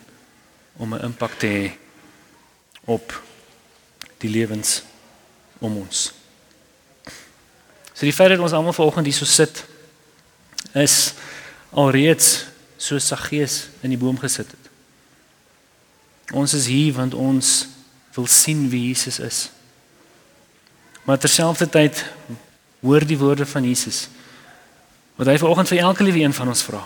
om 0.77 0.95
'n 0.95 1.05
impak 1.05 1.39
te 1.39 1.47
hê 1.47 1.67
op 2.85 3.23
die 4.19 4.31
lewens 4.31 4.83
om 5.59 5.77
ons. 5.77 6.13
So 7.93 8.05
die 8.05 8.13
feit 8.13 8.29
dat 8.29 8.39
ons 8.39 8.53
almal 8.53 8.73
vanoggend 8.73 9.07
hier 9.07 9.15
so 9.15 9.25
sit 9.25 9.65
is 10.73 11.15
alreeds 11.77 12.47
so 12.81 12.99
Saggeus 12.99 13.69
in 13.85 13.93
die 13.93 14.01
boom 14.01 14.17
gesit 14.19 14.49
het. 14.51 14.71
Ons 16.37 16.57
is 16.57 16.67
hier 16.73 16.97
want 16.97 17.15
ons 17.15 17.69
wil 18.17 18.27
sien 18.27 18.67
wie 18.73 18.89
Jesus 18.89 19.21
is. 19.21 19.41
Maar 21.05 21.21
terselfdertyd 21.23 22.05
hoor 22.81 23.05
die 23.07 23.19
woorde 23.19 23.47
van 23.47 23.65
Jesus 23.65 24.07
wat 25.17 25.31
hy 25.31 25.39
vanoggend 25.41 25.71
vir 25.73 25.81
elke 25.81 26.05
liewe 26.05 26.21
een 26.27 26.35
van 26.37 26.51
ons 26.53 26.65
vra. 26.67 26.83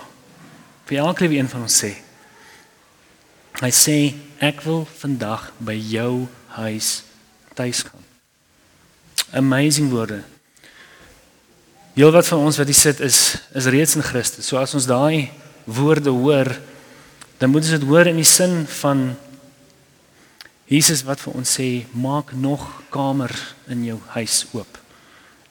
Vir 0.87 1.01
elke 1.03 1.25
liewe 1.25 1.41
een 1.41 1.49
van 1.51 1.65
ons 1.65 1.79
sê. 1.83 1.89
Hy 3.59 3.71
sê 3.75 3.97
ek 4.39 4.63
wil 4.63 4.85
vandag 5.01 5.49
by 5.59 5.75
jou 5.75 6.27
huis 6.55 7.01
tuis 7.59 7.83
gaan. 7.87 8.05
Amazing 9.35 9.91
woorde. 9.91 10.21
Heel 11.93 12.11
wat 12.11 12.27
van 12.27 12.39
ons 12.39 12.55
wat 12.57 12.69
hier 12.71 12.77
sit 12.77 12.99
is 13.03 13.35
is 13.51 13.67
reeds 13.67 13.97
in 13.99 14.05
Christus. 14.05 14.47
So 14.47 14.59
as 14.61 14.73
ons 14.77 14.87
daai 14.87 15.31
woorde 15.67 16.13
hoor, 16.15 16.47
dan 17.37 17.51
moet 17.51 17.65
ons 17.65 17.73
dit 17.75 17.87
hoor 17.89 18.07
in 18.07 18.21
die 18.21 18.27
sin 18.27 18.63
van 18.79 19.11
Jesus 20.71 21.03
wat 21.03 21.19
vir 21.19 21.35
ons 21.35 21.57
sê, 21.57 21.83
maak 21.91 22.31
nog 22.31 22.63
kamer 22.93 23.33
in 23.67 23.83
jou 23.83 23.97
huis 24.13 24.45
oop. 24.55 24.77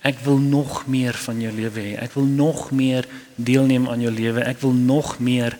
Ek 0.00 0.22
wil 0.24 0.40
nog 0.40 0.86
meer 0.88 1.12
van 1.26 1.42
jou 1.44 1.52
lewe 1.52 1.82
hê. 1.84 1.92
Ek 2.00 2.16
wil 2.16 2.24
nog 2.24 2.70
meer 2.72 3.04
deelneem 3.36 3.84
aan 3.92 4.00
jou 4.00 4.12
lewe. 4.14 4.40
Ek 4.40 4.62
wil 4.62 4.72
nog 4.72 5.18
meer 5.20 5.58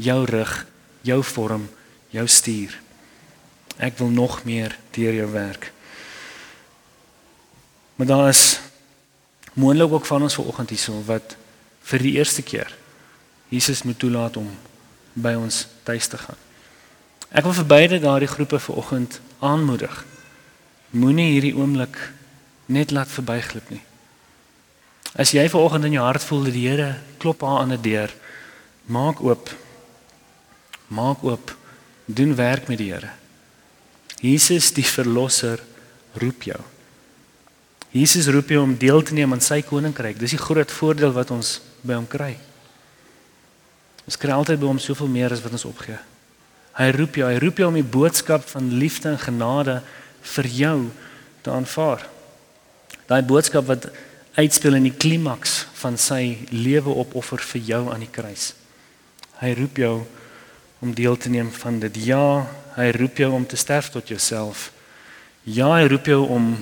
jou 0.00 0.22
rig, 0.24 0.54
jou 1.04 1.20
vorm, 1.34 1.68
jou 2.16 2.24
stuur. 2.24 2.72
Ek 3.76 4.00
wil 4.00 4.08
nog 4.08 4.40
meer 4.48 4.78
deur 4.96 5.20
jou 5.20 5.28
werk. 5.36 5.68
Maar 8.00 8.08
daar 8.08 8.28
is 8.32 8.61
moontlik 9.52 9.92
ook 9.92 10.06
van 10.06 10.22
ons 10.22 10.34
vanoggend 10.34 10.70
hierso 10.70 11.02
wat 11.06 11.36
vir 11.82 11.98
die 11.98 12.16
eerste 12.16 12.42
keer 12.42 12.72
Jesus 13.52 13.82
moet 13.82 13.98
toelaat 13.98 14.36
om 14.40 14.48
by 15.12 15.34
ons 15.36 15.66
tuis 15.84 16.06
te 16.08 16.16
gaan. 16.16 16.38
Ek 17.28 17.44
wil 17.44 17.52
vir 17.56 17.68
beide 17.68 17.98
daardie 18.00 18.30
groepe 18.32 18.56
vanoggend 18.60 19.18
aanmoedig. 19.44 19.92
Moenie 20.96 21.34
hierdie 21.34 21.52
oomblik 21.56 21.98
net 22.72 22.92
laat 22.96 23.12
verbyglip 23.12 23.68
nie. 23.72 23.82
As 25.12 25.34
jy 25.36 25.44
vanoggend 25.52 25.84
in 25.88 25.98
jou 25.98 26.04
hart 26.06 26.24
voel 26.24 26.48
dat 26.48 26.56
die 26.56 26.64
Here 26.68 26.94
klop 27.20 27.44
aan 27.44 27.72
'n 27.72 27.82
deur, 27.82 28.12
maak 28.88 29.20
oop. 29.20 29.52
Maak 30.88 31.24
oop. 31.24 31.56
Doen 32.06 32.34
werk 32.34 32.68
met 32.68 32.78
die 32.78 32.92
Here. 32.92 33.10
Jesus 34.20 34.72
die 34.72 34.86
verlosser 34.86 35.60
roep 36.14 36.42
jou. 36.42 36.60
Jesus 37.92 38.30
roep 38.32 38.48
jou 38.54 38.62
om 38.64 38.72
deel 38.80 39.02
te 39.04 39.12
neem 39.12 39.34
aan 39.34 39.44
sy 39.44 39.60
koninkryk. 39.66 40.16
Dis 40.20 40.32
die 40.32 40.40
groot 40.40 40.70
voordeel 40.72 41.12
wat 41.12 41.30
ons 41.34 41.58
by 41.84 41.98
hom 41.98 42.08
kry. 42.08 42.32
Ons 44.08 44.16
kry 44.18 44.32
altyd 44.32 44.62
by 44.62 44.70
hom 44.70 44.80
soveel 44.80 45.10
meer 45.12 45.34
as 45.34 45.42
wat 45.44 45.52
ons 45.58 45.68
opgee. 45.68 45.98
Hy 46.78 46.88
roep 46.96 47.18
jou, 47.20 47.28
hy 47.28 47.36
roep 47.42 47.60
jou 47.60 47.68
om 47.68 47.76
die 47.76 47.84
boodskap 47.84 48.46
van 48.48 48.70
liefde 48.80 49.12
en 49.12 49.20
genade 49.20 49.82
vir 50.32 50.48
jou 50.48 50.78
te 51.44 51.52
aanvaar. 51.52 52.06
Daai 53.10 53.20
boodskap 53.28 53.68
wat 53.68 53.90
uitspeel 54.38 54.78
in 54.78 54.88
die 54.88 54.96
klimaks 54.96 55.66
van 55.82 55.98
sy 56.00 56.48
lewe 56.48 56.94
opoffer 57.02 57.42
vir 57.52 57.66
jou 57.68 57.82
aan 57.92 58.06
die 58.06 58.12
kruis. 58.12 58.54
Hy 59.42 59.52
roep 59.58 59.80
jou 59.82 59.94
om 60.82 60.94
deel 60.96 61.18
te 61.20 61.30
neem 61.30 61.50
van 61.60 61.76
dit. 61.82 61.98
Ja, 62.08 62.46
hy 62.78 62.88
roep 62.96 63.20
jou 63.20 63.28
om 63.36 63.44
te 63.46 63.60
sterf 63.60 63.92
tot 63.92 64.08
jouself. 64.08 64.70
Ja, 65.44 65.74
hy 65.76 65.90
roep 65.92 66.08
jou 66.08 66.22
om 66.32 66.54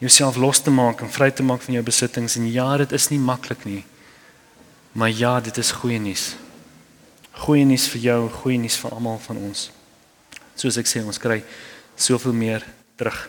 jouself 0.00 0.36
los 0.36 0.60
te 0.64 0.72
maak 0.72 1.02
en 1.04 1.12
vry 1.12 1.30
te 1.30 1.44
maak 1.44 1.62
van 1.62 1.76
jou 1.76 1.84
besittings 1.84 2.36
en 2.40 2.48
ja, 2.50 2.76
dit 2.80 2.92
is 2.96 3.08
nie 3.12 3.20
maklik 3.20 3.64
nie. 3.68 3.84
Maar 4.92 5.10
ja, 5.12 5.40
dit 5.40 5.56
is 5.60 5.70
goeie 5.76 6.00
nuus. 6.00 6.34
Goeie 7.44 7.64
nuus 7.68 7.86
vir 7.92 8.00
jou, 8.00 8.20
goeie 8.40 8.58
nuus 8.58 8.78
vir 8.80 8.96
almal 8.96 9.20
van 9.28 9.38
ons. 9.44 9.68
Soos 10.58 10.80
ek 10.80 10.88
sê, 10.88 11.04
ons 11.04 11.20
kry 11.20 11.42
soveel 12.00 12.34
meer 12.36 12.64
terug. 12.98 13.28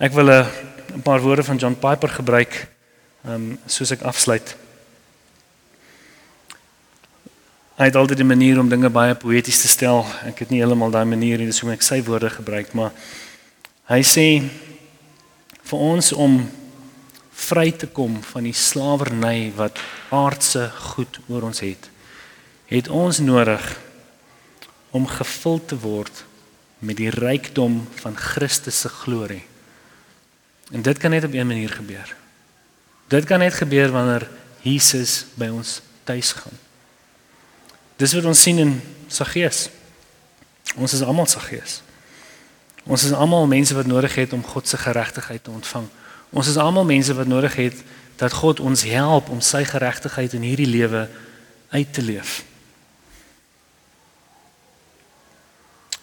Ek 0.00 0.12
wil 0.12 0.32
'n 0.32 1.02
paar 1.02 1.20
woorde 1.20 1.44
van 1.44 1.56
John 1.56 1.76
Piper 1.76 2.08
gebruik, 2.08 2.68
ehm 3.24 3.34
um, 3.34 3.58
soos 3.66 3.90
ek 3.90 4.02
afsluit. 4.02 4.56
Hy 7.76 7.84
het 7.84 7.96
altyd 7.96 8.20
'n 8.20 8.26
manier 8.26 8.58
om 8.58 8.68
dinge 8.68 8.90
baie 8.90 9.14
poëties 9.14 9.60
te 9.60 9.68
stel. 9.68 10.06
Ek 10.24 10.38
het 10.38 10.50
nie 10.50 10.60
heeltemal 10.60 10.90
daai 10.90 11.04
manier 11.04 11.38
nie, 11.38 11.46
dis 11.46 11.60
hoe 11.60 11.72
ek 11.72 11.82
sy 11.82 12.02
woorde 12.02 12.30
gebruik, 12.30 12.72
maar 12.72 12.92
hy 13.88 14.02
sê 14.02 14.42
vir 15.66 15.82
ons 15.82 16.12
om 16.12 16.38
vry 17.36 17.70
te 17.76 17.88
kom 17.92 18.20
van 18.32 18.46
die 18.46 18.56
slawerny 18.56 19.50
wat 19.56 19.80
aardse 20.14 20.68
goed 20.94 21.18
oor 21.28 21.48
ons 21.50 21.60
het, 21.64 21.90
het 22.70 22.88
ons 22.88 23.20
nodig 23.22 23.64
om 24.96 25.06
gevul 25.10 25.60
te 25.68 25.78
word 25.82 26.24
met 26.78 26.98
die 27.00 27.10
rykdom 27.12 27.80
van 28.00 28.16
Christus 28.16 28.80
se 28.84 28.90
glorie. 29.02 29.44
En 30.72 30.82
dit 30.82 30.98
kan 30.98 31.10
net 31.10 31.24
op 31.24 31.34
een 31.34 31.46
manier 31.46 31.70
gebeur. 31.70 32.14
Dit 33.08 33.24
kan 33.24 33.38
net 33.38 33.54
gebeur 33.54 33.92
wanneer 33.94 34.28
Jesus 34.62 35.26
by 35.38 35.48
ons 35.54 35.80
tuis 36.04 36.32
gaan. 36.32 36.56
Dis 37.96 38.12
wat 38.16 38.26
ons 38.28 38.42
sien 38.42 38.58
in 38.58 38.74
Saggeus. 39.08 39.68
Ons 40.76 40.96
is 40.96 41.04
almal 41.06 41.28
Saggeus. 41.30 41.80
Ons 42.86 43.04
is 43.04 43.12
almal 43.12 43.46
mense 43.50 43.74
wat 43.74 43.86
nodig 43.86 44.14
het 44.14 44.32
om 44.32 44.44
God 44.46 44.68
se 44.68 44.78
geregtigheid 44.78 45.44
te 45.44 45.50
ontvang. 45.50 45.88
Ons 46.30 46.48
is 46.48 46.56
almal 46.56 46.84
mense 46.84 47.14
wat 47.14 47.26
nodig 47.26 47.54
het 47.58 47.82
dat 48.16 48.32
God 48.32 48.60
ons 48.60 48.82
help 48.86 49.28
om 49.28 49.40
sy 49.40 49.64
geregtigheid 49.66 50.32
in 50.32 50.46
hierdie 50.46 50.70
lewe 50.70 51.08
uit 51.74 51.92
te 51.92 52.02
leef. 52.02 52.44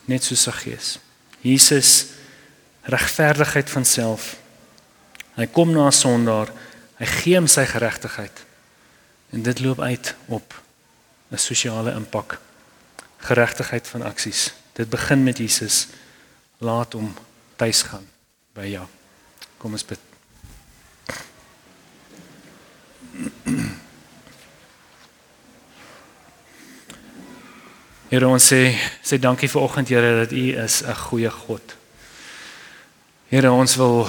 Net 0.05 0.23
so 0.23 0.35
Saggeus. 0.35 0.99
Jesus 1.41 2.05
regverdigheid 2.83 3.69
van 3.69 3.85
self. 3.85 4.35
Hy 5.39 5.47
kom 5.47 5.71
na 5.71 5.87
'n 5.87 5.91
sondaar, 5.91 6.51
hy 6.99 7.05
gee 7.05 7.35
hom 7.35 7.47
sy 7.47 7.65
geregtigheid. 7.65 8.43
En 9.31 9.41
dit 9.41 9.59
loop 9.59 9.79
uit 9.79 10.15
op 10.27 10.61
'n 11.31 11.37
sosiale 11.37 11.91
impak. 11.91 12.39
Geregtigheid 13.17 13.87
van 13.87 14.01
aksies. 14.01 14.53
Dit 14.73 14.89
begin 14.89 15.23
met 15.23 15.37
Jesus. 15.37 15.87
Laat 16.63 16.95
hom 16.95 17.09
tuis 17.59 17.81
gaan 17.83 18.05
by 18.55 18.69
jou. 18.71 18.85
Kom 19.59 19.75
ons 19.75 19.83
bid. 19.87 19.99
Here 28.13 28.29
ons 28.29 28.45
sê 28.45 28.61
sê 29.01 29.17
dankie 29.19 29.49
vir 29.49 29.63
oggend 29.65 29.89
Here 29.91 30.15
dat 30.21 30.31
U 30.31 30.45
is 30.63 30.83
'n 30.83 30.95
goeie 30.95 31.29
God. 31.29 31.75
Here 33.29 33.51
ons 33.51 33.75
wil 33.75 34.07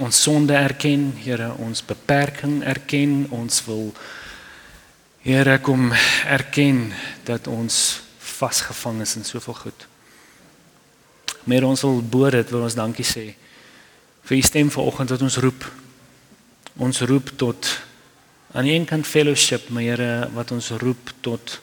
ons 0.00 0.22
sonde 0.22 0.54
erken, 0.54 1.12
Here 1.16 1.52
ons 1.58 1.84
beperking 1.84 2.64
erken, 2.64 3.26
ons 3.30 3.64
wil 3.66 3.94
Here 5.20 5.58
kom 5.58 5.92
erken 6.26 6.92
dat 7.24 7.46
ons 7.46 8.00
vasgevang 8.18 9.00
is 9.00 9.16
in 9.16 9.24
soveel 9.24 9.54
goed. 9.54 9.93
Maar 11.44 11.66
ons 11.68 11.80
wil 11.84 12.02
bo 12.02 12.30
dit 12.30 12.50
wil 12.50 12.62
ons 12.66 12.76
dankie 12.78 13.06
sê 13.06 13.34
vir 14.24 14.36
u 14.38 14.40
stem 14.40 14.70
vanoggend 14.72 15.10
wat 15.12 15.22
ons 15.22 15.36
roep. 15.36 15.66
Ons 16.80 17.00
roep 17.04 17.34
tot 17.36 17.68
aan 18.54 18.64
die 18.64 18.72
een 18.72 18.86
kant 18.88 19.06
fellowship, 19.06 19.68
maar 19.68 19.82
Here 19.82 20.28
wat 20.32 20.50
ons 20.50 20.70
roep 20.80 21.12
tot 21.20 21.60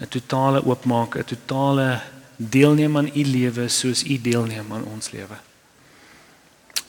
'n 0.00 0.08
totale 0.08 0.64
oopmaak, 0.64 1.16
'n 1.16 1.24
totale 1.24 2.00
deelneem 2.36 2.96
aan 2.96 3.10
u 3.14 3.24
lewe 3.24 3.68
soos 3.68 4.04
u 4.04 4.20
deelneem 4.20 4.72
aan 4.72 4.84
ons 4.84 5.10
lewe. 5.10 5.36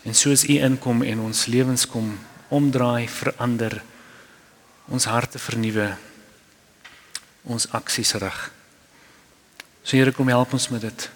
En 0.03 0.15
soos 0.15 0.43
u 0.43 0.59
inkom 0.59 1.01
en 1.01 1.19
ons 1.19 1.45
lewens 1.45 1.87
kom 1.87 2.19
omdraai, 2.47 3.09
verander 3.09 3.83
ons 4.87 5.05
harte 5.05 5.39
vernuwe 5.39 5.97
ons 7.43 7.67
aksies 7.71 8.13
rig. 8.13 8.51
So 9.83 9.97
Here 9.97 10.11
kom 10.11 10.27
help 10.27 10.53
ons 10.53 10.69
met 10.69 10.81
dit. 10.81 11.09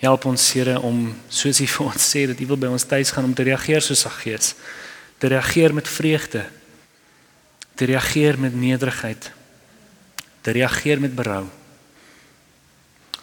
Help 0.00 0.24
ons 0.24 0.52
Here 0.56 0.78
om 0.80 1.10
soos 1.28 1.60
U 1.60 1.66
vir 1.68 1.86
ons 1.90 2.04
sê 2.12 2.24
dat 2.30 2.40
U 2.40 2.46
wil 2.48 2.60
by 2.62 2.70
ons 2.72 2.86
tuis 2.88 3.12
gaan 3.12 3.26
om 3.28 3.34
te 3.36 3.44
reageer 3.44 3.84
soos 3.84 4.06
Ag 4.08 4.22
Gees. 4.22 4.54
Te 5.20 5.28
reageer 5.28 5.74
met 5.76 5.88
vreugde. 5.88 6.46
Te 7.76 7.84
reageer 7.84 8.38
met 8.40 8.56
nederigheid. 8.56 9.30
Te 10.40 10.56
reageer 10.56 11.00
met 11.00 11.14
berou. 11.14 11.44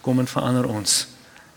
Kom 0.05 0.21
en 0.21 0.30
verander 0.30 0.69
ons. 0.69 1.07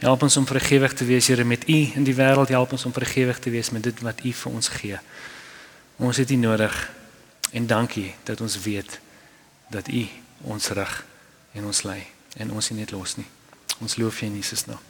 Help 0.01 0.23
ons 0.25 0.37
om 0.41 0.47
vergewig 0.49 0.97
te 0.97 1.05
wees 1.05 1.29
Here 1.29 1.45
met 1.45 1.69
U 1.69 1.79
in 2.01 2.09
die 2.09 2.17
wêreld. 2.17 2.49
Help 2.49 2.73
ons 2.73 2.89
om 2.89 2.97
vergewig 2.97 3.39
te 3.39 3.53
wees 3.53 3.71
met 3.77 3.85
dit 3.85 4.01
wat 4.01 4.25
U 4.25 4.33
vir 4.33 4.53
ons 4.57 4.73
gee. 4.81 5.01
Ons 6.01 6.17
het 6.17 6.33
U 6.33 6.41
nodig. 6.41 6.79
En 7.53 7.67
dankie 7.67 8.15
dat 8.25 8.41
ons 8.41 8.57
weet 8.65 9.01
dat 9.69 9.89
U 9.93 10.07
ons 10.49 10.73
rig 10.73 11.03
en 11.53 11.69
ons 11.69 11.83
lei 11.85 12.07
en 12.41 12.57
ons 12.57 12.71
nie 12.71 12.81
net 12.81 12.97
los 12.97 13.19
nie. 13.21 13.29
Ons 13.85 14.01
loof 14.01 14.23
U 14.23 14.31
in 14.33 14.41
Jesus 14.41 14.65
naam. 14.65 14.90